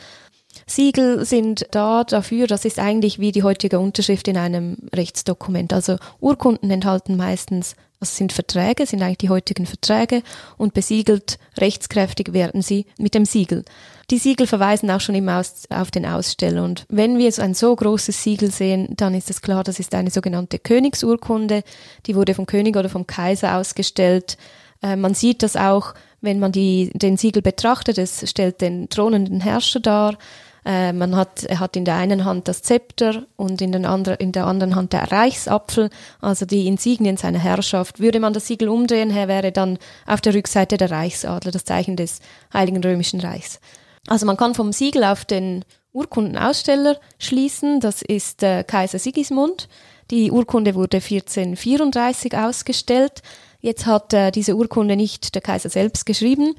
Siegel 0.67 1.25
sind 1.25 1.65
da 1.71 2.03
dafür, 2.03 2.47
das 2.47 2.65
ist 2.65 2.79
eigentlich 2.79 3.19
wie 3.19 3.31
die 3.31 3.43
heutige 3.43 3.79
Unterschrift 3.79 4.27
in 4.27 4.37
einem 4.37 4.77
Rechtsdokument. 4.93 5.73
Also 5.73 5.97
Urkunden 6.19 6.69
enthalten 6.69 7.17
meistens 7.17 7.75
das 8.03 8.17
sind 8.17 8.33
Verträge, 8.33 8.85
sind 8.85 9.01
eigentlich 9.01 9.19
die 9.19 9.29
heutigen 9.29 9.65
Verträge 9.65 10.23
und 10.57 10.73
besiegelt, 10.73 11.39
rechtskräftig 11.57 12.33
werden 12.33 12.61
sie 12.61 12.85
mit 12.97 13.15
dem 13.15 13.25
Siegel. 13.25 13.63
Die 14.11 14.17
Siegel 14.17 14.45
verweisen 14.45 14.91
auch 14.91 14.99
schon 14.99 15.15
immer 15.15 15.39
aus, 15.39 15.63
auf 15.69 15.89
den 15.89 16.05
Aussteller 16.05 16.63
und 16.63 16.85
wenn 16.89 17.17
wir 17.17 17.31
ein 17.39 17.53
so 17.53 17.75
großes 17.75 18.21
Siegel 18.21 18.51
sehen, 18.51 18.93
dann 18.97 19.15
ist 19.15 19.29
es 19.29 19.41
klar, 19.41 19.63
das 19.63 19.79
ist 19.79 19.95
eine 19.95 20.09
sogenannte 20.09 20.59
Königsurkunde, 20.59 21.63
die 22.05 22.15
wurde 22.15 22.33
vom 22.33 22.45
König 22.45 22.75
oder 22.75 22.89
vom 22.89 23.07
Kaiser 23.07 23.57
ausgestellt. 23.57 24.37
Äh, 24.81 24.97
man 24.97 25.13
sieht 25.13 25.41
das 25.41 25.55
auch, 25.55 25.93
wenn 26.19 26.39
man 26.39 26.51
die, 26.51 26.91
den 26.93 27.17
Siegel 27.17 27.41
betrachtet, 27.41 27.97
es 27.97 28.29
stellt 28.29 28.61
den 28.61 28.89
thronenden 28.89 29.41
Herrscher 29.41 29.79
dar. 29.79 30.17
Äh, 30.65 30.93
man 30.93 31.15
hat, 31.15 31.43
er 31.43 31.59
hat 31.59 31.75
in 31.75 31.85
der 31.85 31.95
einen 31.95 32.25
Hand 32.25 32.47
das 32.47 32.61
Zepter 32.61 33.25
und 33.35 33.61
in, 33.61 33.71
den 33.71 33.85
andre, 33.85 34.13
in 34.13 34.31
der 34.31 34.47
anderen 34.47 34.75
Hand 34.75 34.93
der 34.93 35.11
Reichsapfel, 35.11 35.89
also 36.21 36.45
die 36.45 36.67
Insignien 36.67 37.17
seiner 37.17 37.39
Herrschaft. 37.39 37.99
Würde 37.99 38.19
man 38.19 38.33
das 38.33 38.47
Siegel 38.47 38.69
umdrehen, 38.69 39.09
her 39.09 39.27
wäre 39.27 39.51
dann 39.51 39.77
auf 40.05 40.21
der 40.21 40.33
Rückseite 40.33 40.77
der 40.77 40.91
Reichsadler, 40.91 41.51
das 41.51 41.65
Zeichen 41.65 41.95
des 41.95 42.19
Heiligen 42.53 42.83
Römischen 42.83 43.19
Reichs. 43.19 43.59
Also 44.07 44.25
man 44.25 44.37
kann 44.37 44.55
vom 44.55 44.71
Siegel 44.71 45.03
auf 45.03 45.25
den 45.25 45.65
Urkundenaussteller 45.93 46.99
schließen, 47.19 47.79
das 47.79 48.01
ist 48.01 48.43
äh, 48.43 48.63
Kaiser 48.63 48.99
Sigismund. 48.99 49.69
Die 50.11 50.31
Urkunde 50.31 50.75
wurde 50.75 50.97
1434 50.97 52.35
ausgestellt. 52.35 53.21
Jetzt 53.61 53.85
hat 53.85 54.13
äh, 54.13 54.31
diese 54.31 54.55
Urkunde 54.55 54.95
nicht 54.95 55.35
der 55.35 55.41
Kaiser 55.41 55.69
selbst 55.69 56.05
geschrieben, 56.05 56.55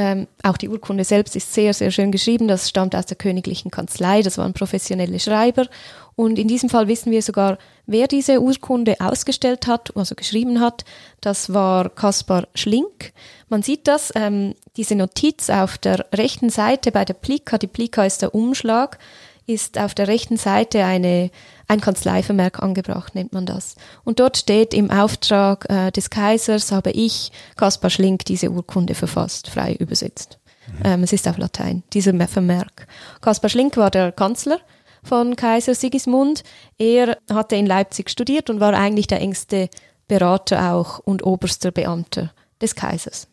Ähm, 0.00 0.28
auch 0.44 0.56
die 0.56 0.68
Urkunde 0.68 1.02
selbst 1.02 1.34
ist 1.34 1.52
sehr, 1.52 1.74
sehr 1.74 1.90
schön 1.90 2.12
geschrieben. 2.12 2.46
Das 2.46 2.68
stammt 2.68 2.94
aus 2.94 3.06
der 3.06 3.16
königlichen 3.16 3.72
Kanzlei. 3.72 4.22
Das 4.22 4.38
waren 4.38 4.52
professionelle 4.52 5.18
Schreiber. 5.18 5.66
Und 6.14 6.38
in 6.38 6.46
diesem 6.46 6.68
Fall 6.68 6.86
wissen 6.86 7.10
wir 7.10 7.20
sogar, 7.20 7.58
wer 7.84 8.06
diese 8.06 8.40
Urkunde 8.40 8.94
ausgestellt 9.00 9.66
hat, 9.66 9.96
also 9.96 10.14
geschrieben 10.14 10.60
hat. 10.60 10.84
Das 11.20 11.52
war 11.52 11.88
Kaspar 11.88 12.46
Schlink. 12.54 13.12
Man 13.48 13.62
sieht 13.62 13.88
das, 13.88 14.12
ähm, 14.14 14.54
diese 14.76 14.94
Notiz 14.94 15.50
auf 15.50 15.78
der 15.78 16.06
rechten 16.14 16.48
Seite 16.48 16.92
bei 16.92 17.04
der 17.04 17.14
Plika. 17.14 17.58
Die 17.58 17.66
Plika 17.66 18.04
ist 18.04 18.22
der 18.22 18.36
Umschlag 18.36 19.00
ist 19.48 19.78
auf 19.78 19.94
der 19.94 20.08
rechten 20.08 20.36
Seite 20.36 20.84
eine, 20.84 21.30
ein 21.68 21.80
Kanzleivermerk 21.80 22.60
angebracht, 22.62 23.14
nennt 23.14 23.32
man 23.32 23.46
das. 23.46 23.76
Und 24.04 24.20
dort 24.20 24.38
steht, 24.38 24.72
im 24.72 24.90
Auftrag 24.90 25.66
äh, 25.68 25.90
des 25.90 26.10
Kaisers 26.10 26.72
habe 26.72 26.90
ich, 26.90 27.30
Kaspar 27.56 27.90
Schlink, 27.90 28.24
diese 28.24 28.50
Urkunde 28.50 28.94
verfasst, 28.94 29.48
frei 29.48 29.74
übersetzt. 29.74 30.38
Mhm. 30.66 30.82
Ähm, 30.84 31.02
es 31.02 31.12
ist 31.12 31.28
auf 31.28 31.36
Latein, 31.36 31.82
dieser 31.92 32.14
Vermerk. 32.26 32.86
Kaspar 33.20 33.50
Schlink 33.50 33.76
war 33.76 33.90
der 33.90 34.12
Kanzler 34.12 34.58
von 35.02 35.36
Kaiser 35.36 35.74
Sigismund. 35.74 36.42
Er 36.78 37.18
hatte 37.30 37.56
in 37.56 37.66
Leipzig 37.66 38.10
studiert 38.10 38.50
und 38.50 38.60
war 38.60 38.72
eigentlich 38.74 39.06
der 39.06 39.20
engste 39.20 39.68
Berater 40.08 40.72
auch 40.72 40.98
und 41.00 41.22
oberster 41.22 41.70
Beamter 41.70 42.32
des 42.60 42.74
Kaisers. 42.74 43.28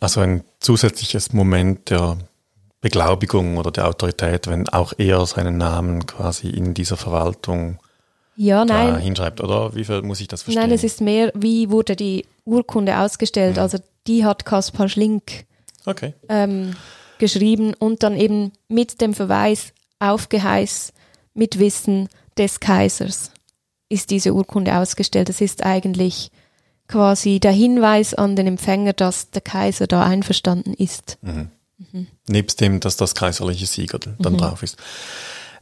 Also 0.00 0.20
ein 0.20 0.44
zusätzliches 0.60 1.32
Moment 1.32 1.90
der 1.90 2.18
Beglaubigung 2.82 3.56
oder 3.56 3.70
der 3.70 3.88
Autorität, 3.88 4.48
wenn 4.48 4.68
auch 4.68 4.92
er 4.98 5.24
seinen 5.24 5.56
Namen 5.56 6.04
quasi 6.04 6.50
in 6.50 6.74
dieser 6.74 6.98
Verwaltung 6.98 7.78
ja, 8.36 8.64
nein. 8.64 8.98
hinschreibt, 8.98 9.40
oder? 9.40 9.74
Wie 9.74 9.84
viel 9.84 10.02
muss 10.02 10.20
ich 10.20 10.28
das 10.28 10.42
verstehen? 10.42 10.62
Nein, 10.62 10.72
es 10.72 10.84
ist 10.84 11.00
mehr, 11.00 11.32
wie 11.34 11.70
wurde 11.70 11.96
die 11.96 12.26
Urkunde 12.44 12.98
ausgestellt. 12.98 13.56
Mhm. 13.56 13.62
Also 13.62 13.78
die 14.06 14.24
hat 14.24 14.44
Kaspar 14.44 14.88
Schlink 14.88 15.46
okay. 15.86 16.12
ähm, 16.28 16.74
geschrieben 17.18 17.72
und 17.78 18.02
dann 18.02 18.16
eben 18.16 18.52
mit 18.68 19.00
dem 19.00 19.14
Verweis 19.14 19.72
auf 20.00 20.28
Geheiß, 20.28 20.92
mit 21.34 21.58
Wissen 21.58 22.08
des 22.36 22.60
Kaisers 22.60 23.30
ist 23.88 24.10
diese 24.10 24.34
Urkunde 24.34 24.76
ausgestellt. 24.76 25.28
Das 25.28 25.40
ist 25.40 25.64
eigentlich 25.64 26.30
quasi 26.88 27.38
der 27.38 27.52
Hinweis 27.52 28.14
an 28.14 28.34
den 28.34 28.46
Empfänger, 28.46 28.92
dass 28.92 29.30
der 29.30 29.42
Kaiser 29.42 29.86
da 29.86 30.04
einverstanden 30.04 30.74
ist. 30.74 31.18
Mhm. 31.22 31.50
Mhm. 31.92 32.06
Nebst 32.28 32.60
dem, 32.60 32.80
dass 32.80 32.96
das 32.96 33.14
kaiserliche 33.14 33.66
Sieger 33.66 33.98
dann 33.98 34.32
mhm. 34.34 34.38
drauf 34.38 34.62
ist. 34.62 34.76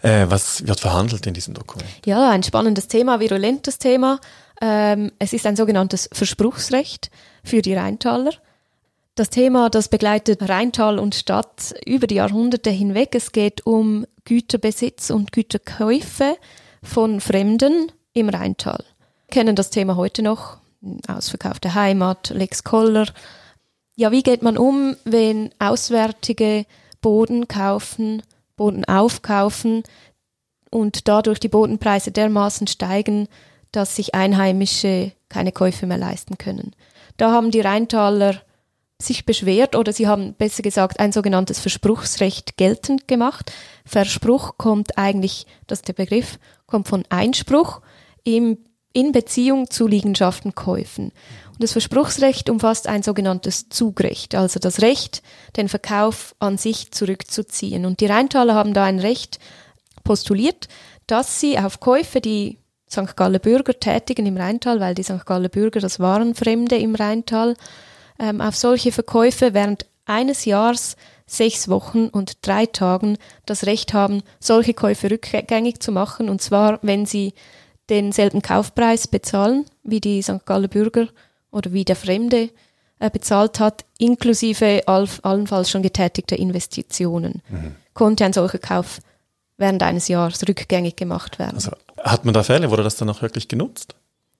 Äh, 0.03 0.27
was 0.29 0.67
wird 0.67 0.81
verhandelt 0.81 1.27
in 1.27 1.35
diesem 1.35 1.55
Dokument? 1.55 1.89
Ja, 2.07 2.31
ein 2.31 2.43
spannendes 2.43 2.89
Thema, 2.89 3.21
virulentes 3.21 3.79
Thema. 3.79 4.21
Ähm, 4.61 5.13
es 5.19 5.33
ist 5.33 5.47
ein 5.47 5.57
sogenanntes 5.57 6.09
Verspruchsrecht 6.13 7.11
für 7.45 7.63
die 7.63 7.75
Rheintaler. 7.75 8.33
Das 9.15 9.29
Thema, 9.29 9.69
das 9.69 9.89
begleitet 9.89 10.49
Rheintal 10.49 10.99
und 10.99 11.15
Stadt 11.15 11.75
über 11.85 12.07
die 12.07 12.15
Jahrhunderte 12.17 12.71
hinweg. 12.71 13.15
Es 13.15 13.33
geht 13.33 13.67
um 13.67 14.07
Güterbesitz 14.25 15.11
und 15.11 15.33
Güterkäufe 15.33 16.37
von 16.83 17.21
Fremden 17.21 17.93
im 18.13 18.29
Rheintal. 18.29 18.85
Wir 19.27 19.33
kennen 19.33 19.57
das 19.57 19.71
Thema 19.71 19.97
heute 19.97 20.23
noch. 20.23 20.59
Ausverkaufte 21.07 21.75
Heimat, 21.75 22.31
Lex 22.31 22.65
Koller, 22.65 23.07
ja, 24.01 24.11
wie 24.13 24.23
geht 24.23 24.41
man 24.41 24.57
um, 24.57 24.97
wenn 25.05 25.51
Auswärtige 25.59 26.65
Boden 27.03 27.49
kaufen, 27.49 28.23
Boden 28.57 28.87
aufkaufen 28.87 29.83
und 30.71 31.07
dadurch 31.07 31.39
die 31.39 31.49
Bodenpreise 31.49 32.11
dermaßen 32.11 32.67
steigen, 32.67 33.29
dass 33.73 33.97
sich 33.97 34.15
Einheimische 34.15 35.13
keine 35.29 35.53
Käufe 35.53 35.87
mehr 35.87 35.99
leisten 35.99 36.39
können. 36.39 36.75
Da 37.19 37.31
haben 37.31 37.51
die 37.51 37.61
Rheintaler 37.61 38.41
sich 38.99 39.27
beschwert 39.27 39.77
oder 39.77 39.93
sie 39.93 40.09
haben 40.09 40.33
besser 40.33 40.63
gesagt 40.63 40.99
ein 40.99 41.13
sogenanntes 41.13 41.61
Verspruchsrecht 41.61 42.57
geltend 42.57 43.07
gemacht. 43.07 43.53
Verspruch 43.85 44.57
kommt 44.57 44.97
eigentlich, 44.97 45.47
das 45.67 45.81
ist 45.81 45.89
der 45.89 45.93
Begriff, 45.93 46.39
kommt 46.67 46.89
von 46.89 47.05
Einspruch 47.11 47.83
im, 48.25 48.57
in 48.93 49.13
Beziehung 49.13 49.71
zu 49.71 49.87
Liegenschaftenkäufen. 49.87 51.13
Das 51.59 51.73
Verspruchsrecht 51.73 52.49
umfasst 52.49 52.89
ein 52.89 53.03
sogenanntes 53.03 53.69
Zugrecht, 53.69 54.35
also 54.35 54.59
das 54.59 54.81
Recht, 54.81 55.23
den 55.57 55.69
Verkauf 55.69 56.35
an 56.39 56.57
sich 56.57 56.91
zurückzuziehen. 56.91 57.85
Und 57.85 58.01
die 58.01 58.07
Rheintaler 58.07 58.55
haben 58.55 58.73
da 58.73 58.85
ein 58.85 58.99
Recht 58.99 59.39
postuliert, 60.03 60.69
dass 61.07 61.41
sie 61.41 61.59
auf 61.59 61.81
Käufe, 61.81 62.21
die 62.21 62.59
St. 62.91 63.17
Galler 63.17 63.39
Bürger 63.39 63.79
tätigen 63.79 64.27
im 64.27 64.37
Rheintal, 64.37 64.81
weil 64.81 64.95
die 64.95 65.03
St. 65.03 65.27
Galler 65.27 65.49
Bürger, 65.49 65.81
das 65.81 66.01
waren 66.01 66.35
Fremde 66.35 66.77
im 66.77 66.95
Rheintal, 66.95 67.57
ähm, 68.19 68.41
auf 68.41 68.57
solche 68.57 68.91
Verkäufe 68.91 69.55
während 69.55 69.87
eines 70.07 70.45
Jahres 70.45 70.97
sechs 71.27 71.69
Wochen 71.69 72.09
und 72.09 72.45
drei 72.45 72.67
Tagen 72.67 73.17
das 73.47 73.67
Recht 73.67 73.93
haben, 73.93 74.23
solche 74.41 74.75
Käufe 74.75 75.11
rückgängig 75.11 75.81
zu 75.81 75.93
machen, 75.93 76.29
und 76.29 76.43
zwar, 76.43 76.81
wenn 76.83 77.07
sie 77.07 77.35
denselben 77.91 78.43
Kaufpreis 78.43 79.09
bezahlen 79.09 79.67
wie 79.83 80.01
die 80.01 80.23
St. 80.23 80.47
Galler 80.47 80.69
Bürger 80.69 81.09
oder 81.51 81.73
wie 81.73 81.85
der 81.85 81.97
Fremde 81.97 82.51
äh, 83.01 83.11
bezahlt 83.11 83.61
hat, 83.61 83.85
inklusive 83.99 84.83
all, 84.87 85.09
allenfalls 85.23 85.71
schon 85.71 85.83
getätigter 85.83 86.39
Investitionen, 86.39 87.43
mhm. 87.49 87.75
konnte 87.95 88.25
ein 88.25 88.33
solcher 88.33 88.59
Kauf 88.59 89.01
während 89.57 89.83
eines 89.83 90.09
Jahres 90.09 90.47
rückgängig 90.49 90.97
gemacht 90.97 91.39
werden. 91.39 91.57
Also 91.57 91.73
hat 91.99 92.25
man 92.25 92.35
da 92.35 92.43
Fälle, 92.43 92.71
wurde 92.71 92.83
das 92.83 92.97
dann 92.97 93.11
auch 93.11 93.21
wirklich 93.21 93.49
genutzt? 93.49 93.95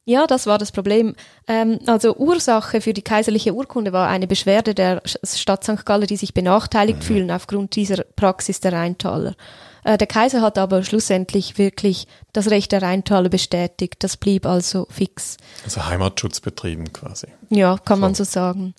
Ja, 0.07 0.27
das 0.27 0.47
war 0.47 0.59
das 0.59 0.73
Problem. 0.73 1.15
Ähm, 1.47 1.79
also 1.87 2.17
Ursache 2.17 2.81
für 2.81 2.93
die 2.93 3.03
kaiserliche 3.03 3.55
Urkunde 3.55 3.93
war 3.93 4.09
eine 4.09 4.27
Beschwerde 4.27 4.75
der 4.75 5.03
Stadt 5.05 5.63
St. 5.63 5.85
Gallen, 5.85 6.07
die 6.07 6.17
sich 6.17 6.35
benachteiligt 6.35 7.01
mhm. 7.01 7.05
fühlen 7.05 7.31
aufgrund 7.31 7.77
dieser 7.77 8.03
Praxis 8.17 8.61
der 8.61 8.73
Rheintaler. 8.73 9.35
Äh, 9.85 9.99
der 9.99 10.07
Kaiser 10.07 10.43
hat 10.43 10.59
aber 10.59 10.83
schlussendlich 10.83 11.59
wirklich 11.59 12.07
das 12.33 12.51
Recht 12.51 12.73
der 12.73 12.83
Rheintaler 12.83 13.29
bestätigt. 13.29 13.97
Das 14.01 14.17
blieb 14.17 14.47
also 14.47 14.87
fix. 14.91 15.37
Also 15.65 15.87
Heimatschutz 15.87 16.41
betrieben 16.41 16.93
quasi. 16.93 17.29
Ja, 17.51 17.79
kann 17.79 17.99
so. 17.99 18.01
man 18.01 18.15
so 18.15 18.25
sagen. 18.25 18.75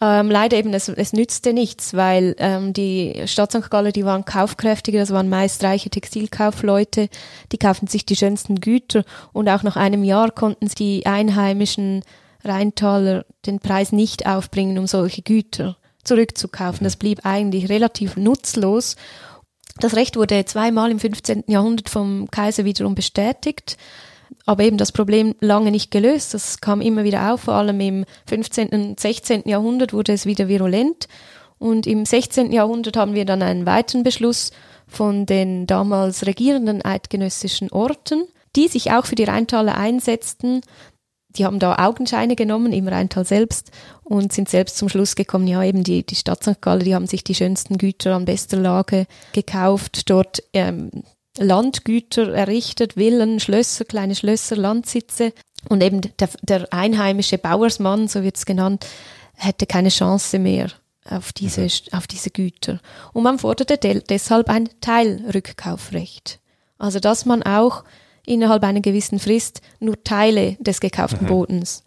Ähm, 0.00 0.30
leider 0.30 0.58
eben, 0.58 0.74
es, 0.74 0.88
es 0.88 1.12
nützte 1.14 1.54
nichts, 1.54 1.94
weil 1.94 2.36
ähm, 2.38 2.74
die 2.74 3.22
Stadt 3.26 3.52
St. 3.52 3.70
Gallen, 3.70 3.92
die 3.92 4.04
waren 4.04 4.26
kaufkräftiger, 4.26 4.98
das 4.98 5.10
waren 5.10 5.30
meist 5.30 5.64
reiche 5.64 5.88
Textilkaufleute, 5.88 7.08
die 7.50 7.58
kauften 7.58 7.86
sich 7.86 8.04
die 8.04 8.16
schönsten 8.16 8.60
Güter 8.60 9.04
und 9.32 9.48
auch 9.48 9.62
nach 9.62 9.76
einem 9.76 10.04
Jahr 10.04 10.30
konnten 10.30 10.68
die 10.68 11.06
einheimischen 11.06 12.02
Rheintaler 12.44 13.24
den 13.46 13.58
Preis 13.58 13.90
nicht 13.92 14.26
aufbringen, 14.26 14.78
um 14.78 14.86
solche 14.86 15.22
Güter 15.22 15.78
zurückzukaufen. 16.04 16.84
Das 16.84 16.96
blieb 16.96 17.24
eigentlich 17.24 17.70
relativ 17.70 18.16
nutzlos 18.16 18.96
das 19.78 19.94
Recht 19.94 20.16
wurde 20.16 20.44
zweimal 20.44 20.90
im 20.90 20.98
15. 20.98 21.44
Jahrhundert 21.46 21.88
vom 21.88 22.28
Kaiser 22.30 22.64
wiederum 22.64 22.94
bestätigt, 22.94 23.76
aber 24.44 24.64
eben 24.64 24.78
das 24.78 24.92
Problem 24.92 25.34
lange 25.40 25.70
nicht 25.70 25.90
gelöst. 25.90 26.34
Das 26.34 26.60
kam 26.60 26.80
immer 26.80 27.04
wieder 27.04 27.32
auf, 27.32 27.42
vor 27.42 27.54
allem 27.54 27.80
im 27.80 28.04
15. 28.26 28.68
und 28.68 29.00
16. 29.00 29.42
Jahrhundert 29.46 29.92
wurde 29.92 30.12
es 30.12 30.26
wieder 30.26 30.48
virulent. 30.48 31.08
Und 31.58 31.86
im 31.86 32.04
16. 32.04 32.52
Jahrhundert 32.52 32.96
haben 32.96 33.14
wir 33.14 33.24
dann 33.24 33.42
einen 33.42 33.66
weiteren 33.66 34.02
Beschluss 34.02 34.50
von 34.86 35.26
den 35.26 35.66
damals 35.66 36.26
regierenden 36.26 36.84
eidgenössischen 36.84 37.70
Orten, 37.72 38.24
die 38.54 38.68
sich 38.68 38.92
auch 38.92 39.06
für 39.06 39.14
die 39.14 39.24
Rheintaler 39.24 39.76
einsetzten, 39.76 40.60
die 41.36 41.44
haben 41.44 41.58
da 41.58 41.76
Augenscheine 41.76 42.36
genommen 42.36 42.72
im 42.72 42.88
Rheintal 42.88 43.24
selbst 43.24 43.70
und 44.04 44.32
sind 44.32 44.48
selbst 44.48 44.76
zum 44.76 44.88
Schluss 44.88 45.16
gekommen, 45.16 45.46
ja 45.46 45.62
eben 45.62 45.84
die, 45.84 46.04
die 46.04 46.14
Stadt 46.14 46.42
St. 46.42 46.60
Gallen, 46.60 46.84
die 46.84 46.94
haben 46.94 47.06
sich 47.06 47.24
die 47.24 47.34
schönsten 47.34 47.78
Güter 47.78 48.14
an 48.14 48.24
bester 48.24 48.56
Lage 48.56 49.06
gekauft, 49.32 50.08
dort 50.10 50.42
ähm, 50.52 50.90
Landgüter 51.38 52.32
errichtet, 52.32 52.94
Villen, 52.94 53.40
Schlösser, 53.40 53.84
kleine 53.84 54.14
Schlösser, 54.14 54.56
Landsitze 54.56 55.32
und 55.68 55.82
eben 55.82 56.00
der, 56.18 56.28
der 56.42 56.72
einheimische 56.72 57.38
Bauersmann, 57.38 58.08
so 58.08 58.22
wird 58.22 58.36
es 58.36 58.46
genannt, 58.46 58.86
hätte 59.34 59.66
keine 59.66 59.90
Chance 59.90 60.38
mehr 60.38 60.68
auf 61.08 61.32
diese, 61.32 61.62
mhm. 61.62 61.70
auf 61.92 62.06
diese 62.06 62.30
Güter. 62.30 62.80
Und 63.12 63.22
man 63.22 63.38
forderte 63.38 63.78
deshalb 63.78 64.48
ein 64.48 64.68
Teilrückkaufrecht. 64.80 66.40
Also 66.78 67.00
dass 67.00 67.24
man 67.24 67.42
auch 67.42 67.84
innerhalb 68.26 68.62
einer 68.64 68.80
gewissen 68.80 69.18
Frist 69.18 69.62
nur 69.80 70.02
Teile 70.04 70.56
des 70.60 70.80
gekauften 70.80 71.24
mhm. 71.24 71.28
Bodens. 71.28 71.82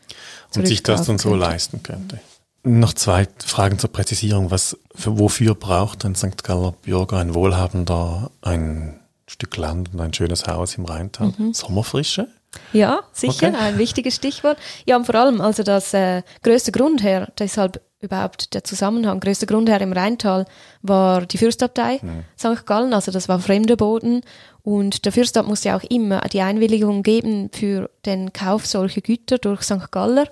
Und 0.56 0.68
sich 0.68 0.82
das 0.82 1.06
dann 1.06 1.20
so 1.20 1.30
könnte. 1.30 1.46
leisten 1.46 1.84
könnte. 1.84 2.20
Noch 2.64 2.94
zwei 2.94 3.28
Fragen 3.46 3.78
zur 3.78 3.92
Präzisierung. 3.92 4.52
Was, 4.52 4.78
für, 4.96 5.20
wofür 5.20 5.56
braucht 5.56 6.04
ein 6.06 6.16
St. 6.16 6.44
Galler 6.44 6.74
Bürger, 6.82 7.18
ein 7.18 7.34
Wohlhabender, 7.34 8.32
ein 8.42 9.00
Stück 9.28 9.56
Land 9.58 9.94
und 9.94 10.02
ein 10.02 10.14
schönes 10.14 10.48
Haus 10.48 10.76
im 10.76 10.86
Rheintal? 10.86 11.34
Mhm. 11.38 11.54
Sommerfrische? 11.54 12.28
Ja, 12.74 13.02
sicher, 13.14 13.50
okay. 13.50 13.58
ein 13.58 13.78
wichtiges 13.78 14.16
Stichwort. 14.16 14.58
Ja, 14.86 14.98
und 14.98 15.06
vor 15.06 15.16
allem 15.16 15.40
also 15.40 15.64
das 15.64 15.94
äh, 15.94 16.24
größte 16.44 16.72
Grundherr, 16.72 17.32
deshalb 17.38 17.82
überhaupt 18.02 18.54
der 18.54 18.64
Zusammenhang, 18.64 19.20
größter 19.20 19.46
Grundherr 19.46 19.82
im 19.82 19.94
Rheintal 19.94 20.46
war 20.82 21.26
die 21.26 21.38
Fürstabtei 21.38 22.00
mhm. 22.02 22.24
St. 22.38 22.66
Gallen, 22.66 22.94
also 22.94 23.12
das 23.12 23.28
war 23.28 23.40
fremder 23.40 23.76
Boden 23.76 24.22
und 24.64 25.06
der 25.06 25.12
Fürstabt 25.12 25.48
musste 25.48 25.76
auch 25.76 25.84
immer 25.84 26.22
die 26.22 26.42
Einwilligung 26.42 27.04
geben 27.04 27.50
für 27.52 27.90
den 28.06 28.32
Kauf 28.34 28.66
solcher 28.66 29.02
Güter 29.02 29.38
durch 29.38 29.64
St. 29.64 29.92
Galler. 29.92 30.28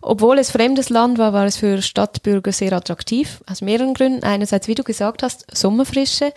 obwohl 0.00 0.38
es 0.38 0.50
fremdes 0.50 0.88
Land 0.88 1.18
war, 1.18 1.32
war 1.32 1.44
es 1.44 1.56
für 1.56 1.82
Stadtbürger 1.82 2.52
sehr 2.52 2.72
attraktiv, 2.72 3.42
aus 3.46 3.60
mehreren 3.60 3.94
Gründen. 3.94 4.22
Einerseits, 4.22 4.68
wie 4.68 4.74
du 4.74 4.82
gesagt 4.82 5.22
hast, 5.22 5.44
Sommerfrische. 5.54 6.32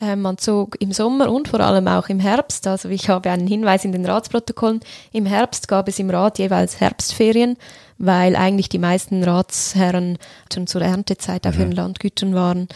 Man 0.00 0.38
zog 0.38 0.80
im 0.80 0.92
Sommer 0.92 1.30
und 1.30 1.48
vor 1.48 1.60
allem 1.60 1.86
auch 1.86 2.08
im 2.08 2.20
Herbst, 2.20 2.66
also 2.66 2.88
ich 2.88 3.10
habe 3.10 3.30
einen 3.30 3.46
Hinweis 3.46 3.84
in 3.84 3.92
den 3.92 4.06
Ratsprotokollen, 4.06 4.80
im 5.12 5.26
Herbst 5.26 5.68
gab 5.68 5.88
es 5.88 5.98
im 5.98 6.08
Rat 6.08 6.38
jeweils 6.38 6.80
Herbstferien, 6.80 7.58
weil 7.98 8.34
eigentlich 8.34 8.70
die 8.70 8.78
meisten 8.78 9.22
Ratsherren 9.22 10.16
schon 10.50 10.66
zur 10.66 10.80
Erntezeit 10.80 11.46
auf 11.46 11.56
mhm. 11.56 11.60
ihren 11.60 11.72
Landgütern 11.72 12.34
waren. 12.34 12.68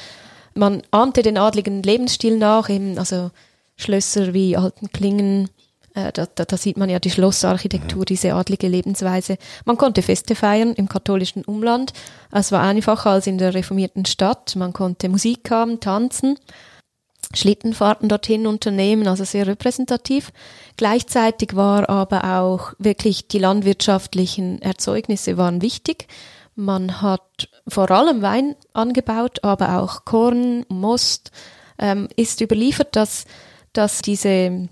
Man 0.54 0.82
ahmte 0.90 1.22
den 1.22 1.38
adligen 1.38 1.82
Lebensstil 1.82 2.36
nach, 2.36 2.68
eben 2.68 2.98
also 2.98 3.30
Schlösser 3.76 4.34
wie 4.34 4.56
Altenklingen, 4.58 5.48
äh, 5.94 6.12
da, 6.12 6.26
da, 6.26 6.44
da, 6.44 6.56
sieht 6.58 6.76
man 6.76 6.90
ja 6.90 6.98
die 6.98 7.10
Schlossarchitektur, 7.10 8.00
mhm. 8.00 8.04
diese 8.04 8.34
adlige 8.34 8.68
Lebensweise. 8.68 9.38
Man 9.64 9.78
konnte 9.78 10.02
Feste 10.02 10.34
feiern 10.34 10.74
im 10.74 10.88
katholischen 10.88 11.44
Umland. 11.44 11.94
Es 12.30 12.52
war 12.52 12.62
einfacher 12.62 13.10
als 13.10 13.26
in 13.26 13.38
der 13.38 13.54
reformierten 13.54 14.04
Stadt. 14.04 14.54
Man 14.56 14.72
konnte 14.72 15.08
Musik 15.08 15.50
haben, 15.50 15.80
tanzen. 15.80 16.38
Schlittenfahrten 17.34 18.08
dorthin 18.08 18.46
unternehmen, 18.46 19.08
also 19.08 19.24
sehr 19.24 19.46
repräsentativ. 19.46 20.32
Gleichzeitig 20.76 21.54
war 21.54 21.88
aber 21.88 22.40
auch 22.40 22.72
wirklich 22.78 23.28
die 23.28 23.38
landwirtschaftlichen 23.38 24.60
Erzeugnisse 24.62 25.36
waren 25.36 25.62
wichtig. 25.62 26.08
Man 26.56 27.02
hat 27.02 27.48
vor 27.66 27.90
allem 27.90 28.22
Wein 28.22 28.54
angebaut, 28.72 29.42
aber 29.42 29.80
auch 29.80 30.04
Korn, 30.04 30.64
Most. 30.68 31.30
Ähm, 31.76 32.08
ist 32.14 32.40
überliefert, 32.40 32.94
dass, 32.94 33.24
dass 33.72 34.00
diese 34.00 34.68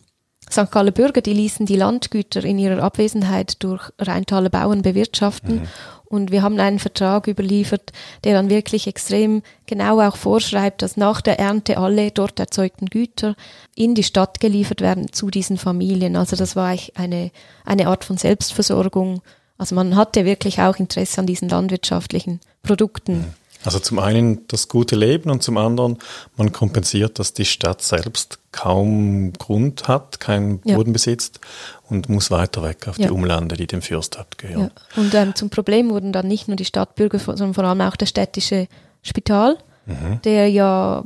St. 0.49 0.71
Galler 0.71 0.91
Bürger, 0.93 1.21
die 1.21 1.33
ließen 1.33 1.67
die 1.67 1.77
Landgüter 1.77 2.45
in 2.45 2.59
ihrer 2.59 2.83
Abwesenheit 2.83 3.63
durch 3.63 3.91
Rheintaler 3.99 4.51
Bauern 4.51 4.83
bewirtschaften 4.83 5.63
mhm. 5.63 5.69
Und 6.13 6.31
wir 6.31 6.43
haben 6.43 6.61
einen 6.61 6.79
Vertrag 6.79 7.27
überliefert, 7.27 7.91
der 8.25 8.35
dann 8.35 8.51
wirklich 8.51 8.87
extrem 8.87 9.43
genau 9.65 9.99
auch 9.99 10.17
vorschreibt, 10.17 10.83
dass 10.83 10.99
nach 10.99 11.23
der 11.23 11.39
Ernte 11.39 11.79
alle 11.79 12.11
dort 12.11 12.39
erzeugten 12.39 12.85
Güter 12.87 13.35
in 13.75 13.95
die 13.95 14.03
Stadt 14.03 14.39
geliefert 14.39 14.83
werden 14.83 15.11
zu 15.15 15.31
diesen 15.31 15.57
Familien. 15.57 16.15
Also 16.17 16.37
das 16.37 16.55
war 16.55 16.77
eine, 16.97 17.31
eine 17.65 17.87
Art 17.87 18.05
von 18.05 18.19
Selbstversorgung. 18.19 19.23
Also 19.57 19.75
man 19.75 19.97
hatte 19.97 20.27
wirklich 20.27 20.61
auch 20.61 20.77
Interesse 20.77 21.19
an 21.19 21.27
diesen 21.27 21.49
landwirtschaftlichen 21.49 22.41
Produkten. 22.63 23.33
Also 23.65 23.79
zum 23.79 23.99
einen 23.99 24.47
das 24.49 24.69
gute 24.69 24.97
Leben 24.97 25.31
und 25.31 25.43
zum 25.43 25.57
anderen, 25.57 25.99
man 26.37 26.53
kompensiert, 26.53 27.19
dass 27.19 27.33
die 27.33 27.45
Stadt 27.45 27.83
selbst 27.83 28.39
kaum 28.51 29.33
Grund 29.35 29.89
hat, 29.89 30.21
keinen 30.21 30.61
ja. 30.65 30.77
Boden 30.77 30.93
besitzt 30.93 31.41
und 31.89 32.09
muss 32.09 32.31
weiter 32.31 32.63
weg 32.63 32.89
auf 32.89 32.99
ja. 32.99 33.07
die 33.07 33.13
Umlande, 33.13 33.57
die 33.57 33.67
dem 33.67 33.83
Fürstadt 33.83 34.39
gehören. 34.39 34.71
Ja. 34.97 35.01
Und 35.01 35.15
ähm, 35.15 35.35
zum 35.35 35.51
Problem 35.51 35.91
wurden 35.91 36.13
dann 36.13 36.29
nicht 36.29 36.49
nur 36.49 36.57
die 36.57 36.65
Stadtbürger, 36.65 37.19
sondern 37.19 37.55
vor 37.55 37.65
allem 37.65 37.81
auch 37.81 37.97
der 37.97 38.07
städtische 38.07 38.69
Spital, 39.03 39.59
mhm. 39.87 40.21
der 40.25 40.49
ja 40.49 41.05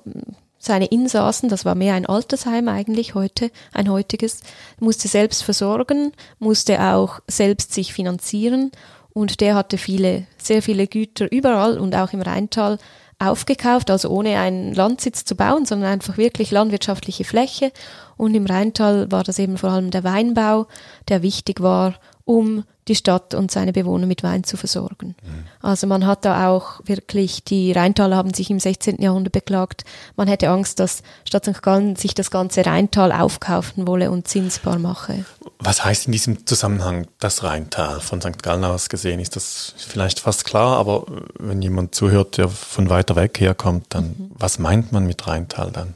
seine 0.59 0.87
Insassen, 0.87 1.49
das 1.49 1.65
war 1.65 1.75
mehr 1.75 1.95
ein 1.95 2.07
Altersheim 2.07 2.69
eigentlich 2.69 3.15
heute, 3.15 3.51
ein 3.73 3.89
heutiges, 3.89 4.41
musste 4.81 5.07
selbst 5.07 5.45
versorgen, 5.45 6.13
musste 6.41 6.83
auch 6.83 7.21
selbst 7.29 7.73
sich 7.73 7.93
finanzieren 7.93 8.73
und 9.17 9.41
der 9.41 9.55
hatte 9.55 9.79
viele, 9.79 10.27
sehr 10.37 10.61
viele 10.61 10.87
Güter 10.87 11.33
überall 11.33 11.79
und 11.79 11.97
auch 11.97 12.13
im 12.13 12.21
Rheintal 12.21 12.77
aufgekauft, 13.19 13.91
also 13.91 14.11
ohne 14.11 14.39
einen 14.39 14.75
Landsitz 14.75 15.25
zu 15.25 15.37
bauen, 15.37 15.65
sondern 15.65 15.91
einfach 15.91 16.19
wirklich 16.19 16.51
landwirtschaftliche 16.51 17.25
Fläche. 17.25 17.73
Und 18.19 18.35
im 18.35 18.45
Rheintal 18.45 19.11
war 19.11 19.25
das 19.25 19.39
eben 19.39 19.57
vor 19.57 19.71
allem 19.71 19.91
der 19.91 20.05
Weinbau, 20.05 20.67
der 21.09 21.23
wichtig 21.23 21.63
war, 21.63 21.95
um 22.27 22.65
die 22.89 22.95
Stadt 22.95 23.35
und 23.35 23.51
seine 23.51 23.73
Bewohner 23.73 24.07
mit 24.07 24.23
Wein 24.23 24.45
zu 24.45 24.57
versorgen. 24.57 25.15
Also 25.63 25.87
man 25.87 26.07
hat 26.07 26.25
da 26.25 26.49
auch 26.49 26.81
wirklich, 26.85 27.43
die 27.43 27.73
Rheintaler 27.73 28.17
haben 28.17 28.35
sich 28.35 28.51
im 28.51 28.61
16. 28.61 29.01
Jahrhundert 29.01 29.33
beklagt, 29.33 29.85
man 30.17 30.29
hätte 30.29 30.51
Angst, 30.51 30.79
dass 30.79 31.03
Stadt 31.25 31.45
St. 31.45 31.63
Gallen 31.63 31.97
sich 31.97 32.15
das 32.15 32.31
ganze 32.31 32.65
Rheintal 32.65 33.11
aufkaufen 33.11 33.87
wolle 33.87 34.11
und 34.11 34.29
zinsbar 34.29 34.79
mache. 34.79 35.25
Was 35.59 35.85
heißt 35.85 36.07
in 36.07 36.13
diesem 36.13 36.47
Zusammenhang 36.47 37.07
das 37.19 37.43
Rheintal 37.43 38.01
von 38.01 38.21
St. 38.21 38.43
Gallen 38.43 38.65
aus 38.65 38.89
gesehen? 38.89 39.19
Ist 39.19 39.35
das 39.35 39.75
vielleicht 39.77 40.21
fast 40.21 40.45
klar, 40.45 40.77
aber 40.77 41.07
wenn 41.39 41.63
jemand 41.63 41.95
zuhört, 41.95 42.39
der 42.39 42.49
von 42.49 42.91
weiter 42.91 43.17
weg 43.17 43.41
herkommt, 43.41 43.87
dann 43.89 44.05
mhm. 44.05 44.31
was 44.35 44.59
meint 44.59 44.93
man 44.93 45.07
mit 45.07 45.27
Rheintal 45.27 45.73
dann? 45.73 45.96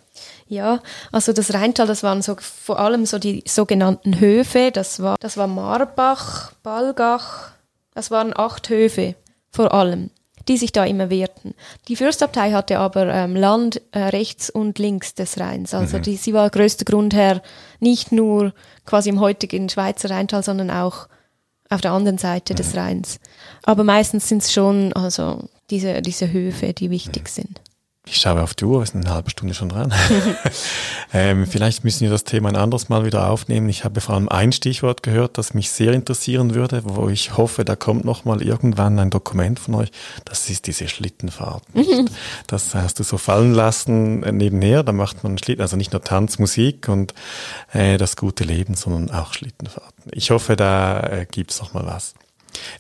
Ja, 0.51 0.81
also 1.13 1.33
das 1.33 1.55
Rheintal, 1.55 1.87
das 1.87 2.03
waren 2.03 2.23
so 2.23 2.35
vor 2.41 2.81
allem 2.81 3.07
so 3.07 3.21
die 3.21 3.45
sogenannten 3.47 4.19
Höfe. 4.19 4.73
Das 4.73 5.01
war, 5.01 5.15
das 5.21 5.37
war 5.37 5.47
Marbach, 5.47 6.51
Balgach. 6.65 7.53
Das 7.95 8.11
waren 8.11 8.37
acht 8.37 8.69
Höfe 8.69 9.15
vor 9.53 9.73
allem, 9.73 10.11
die 10.49 10.57
sich 10.57 10.73
da 10.73 10.85
immer 10.85 11.09
wehrten. 11.09 11.55
Die 11.87 11.95
Fürstabtei 11.95 12.51
hatte 12.51 12.81
aber 12.81 13.07
ähm, 13.15 13.37
Land 13.37 13.81
äh, 13.93 14.01
rechts 14.01 14.51
und 14.51 14.81
links 14.81 15.15
des 15.15 15.39
Rheins. 15.39 15.73
Also 15.73 15.99
mhm. 15.99 16.03
die, 16.03 16.17
sie 16.17 16.35
war 16.35 16.51
größter 16.51 16.85
Grundherr 16.85 17.43
nicht 17.79 18.11
nur 18.11 18.53
quasi 18.85 19.09
im 19.09 19.21
heutigen 19.21 19.69
Schweizer 19.69 20.11
Rheintal, 20.11 20.43
sondern 20.43 20.73
auch 20.73 21.07
auf 21.69 21.81
der 21.81 21.93
anderen 21.93 22.19
Seite 22.19 22.55
mhm. 22.55 22.57
des 22.57 22.75
Rheins. 22.75 23.21
Aber 23.63 23.85
meistens 23.85 24.29
sind 24.29 24.43
es 24.43 24.53
schon 24.53 24.93
also 24.95 25.49
diese, 25.71 26.03
diese 26.03 26.33
Höfe, 26.33 26.73
die 26.73 26.91
wichtig 26.91 27.23
mhm. 27.27 27.29
sind. 27.29 27.61
Ich 28.11 28.17
schaue 28.17 28.43
auf 28.43 28.55
die 28.55 28.65
Uhr, 28.65 28.81
wir 28.81 28.87
sind 28.87 29.07
eine 29.07 29.15
halbe 29.15 29.31
Stunde 29.31 29.55
schon 29.55 29.69
dran. 29.69 29.95
ähm, 31.13 31.47
vielleicht 31.47 31.85
müssen 31.85 32.01
wir 32.01 32.11
das 32.11 32.25
Thema 32.25 32.49
ein 32.49 32.57
anderes 32.57 32.89
Mal 32.89 33.05
wieder 33.05 33.31
aufnehmen. 33.31 33.69
Ich 33.69 33.85
habe 33.85 34.01
vor 34.01 34.17
allem 34.17 34.29
ein 34.29 34.51
Stichwort 34.51 35.05
gehört, 35.05 35.39
das 35.39 35.55
mich 35.55 35.71
sehr 35.71 35.93
interessieren 35.93 36.57
würde, 36.57 36.83
wo 36.85 37.09
ich 37.09 37.37
hoffe, 37.37 37.65
da 37.65 37.77
kommt 37.77 38.05
noch 38.05 38.25
mal 38.25 38.43
irgendwann 38.43 38.99
ein 38.99 39.11
Dokument 39.11 39.61
von 39.61 39.77
euch. 39.77 39.93
Das 40.25 40.51
ist 40.51 40.67
diese 40.67 40.89
Schlittenfahrt. 40.89 41.63
das 42.49 42.75
hast 42.75 42.99
du 42.99 43.05
so 43.05 43.17
fallen 43.17 43.55
lassen 43.55 44.25
äh, 44.25 44.33
nebenher. 44.33 44.83
Da 44.83 44.91
macht 44.91 45.23
man 45.23 45.39
Schlitten, 45.39 45.63
also 45.63 45.77
nicht 45.77 45.93
nur 45.93 46.03
Tanz, 46.03 46.41
Musik 46.41 46.89
und 46.89 47.15
äh, 47.73 47.97
das 47.97 48.17
gute 48.17 48.43
Leben, 48.43 48.75
sondern 48.75 49.13
auch 49.17 49.35
Schlittenfahrten. 49.35 50.11
Ich 50.11 50.33
hoffe, 50.33 50.57
da 50.57 51.01
äh, 51.01 51.27
gibt's 51.31 51.61
noch 51.61 51.75
mal 51.75 51.87
was. 51.87 52.15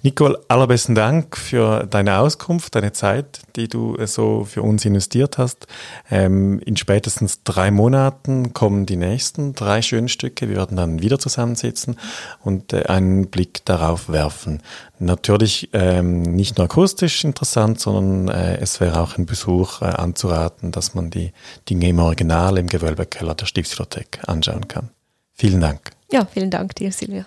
Nicole, 0.02 0.38
allerbesten 0.48 0.94
Dank 0.94 1.36
für 1.36 1.86
deine 1.86 2.18
Auskunft, 2.18 2.74
deine 2.74 2.92
Zeit, 2.92 3.40
die 3.56 3.68
du 3.68 3.96
äh, 3.96 4.06
so 4.06 4.44
für 4.44 4.62
uns 4.62 4.84
investiert 4.84 5.38
hast. 5.38 5.66
Ähm, 6.10 6.60
in 6.60 6.76
spätestens 6.76 7.42
drei 7.42 7.70
Monaten 7.70 8.52
kommen 8.52 8.86
die 8.86 8.96
nächsten 8.96 9.54
drei 9.54 9.82
schönen 9.82 10.08
Stücke. 10.08 10.48
Wir 10.48 10.56
werden 10.56 10.76
dann 10.76 11.02
wieder 11.02 11.18
zusammensitzen 11.18 11.96
und 12.42 12.72
äh, 12.72 12.84
einen 12.84 13.28
Blick 13.28 13.64
darauf 13.64 14.08
werfen. 14.08 14.62
Natürlich 14.98 15.70
ähm, 15.72 16.22
nicht 16.22 16.58
nur 16.58 16.66
akustisch 16.66 17.24
interessant, 17.24 17.80
sondern 17.80 18.28
äh, 18.28 18.58
es 18.58 18.80
wäre 18.80 19.00
auch 19.00 19.16
ein 19.16 19.26
Besuch 19.26 19.82
äh, 19.82 19.86
anzuraten, 19.86 20.72
dass 20.72 20.94
man 20.94 21.10
die 21.10 21.32
Dinge 21.68 21.88
im 21.88 21.98
Original 21.98 22.58
im 22.58 22.66
Gewölbekeller 22.66 23.34
der 23.34 23.46
Stiftsbibliothek 23.46 24.20
anschauen 24.26 24.68
kann. 24.68 24.90
Vielen 25.32 25.60
Dank. 25.60 25.92
Ja, 26.12 26.26
vielen 26.26 26.50
Dank 26.50 26.74
dir, 26.74 26.92
Silvia. 26.92 27.24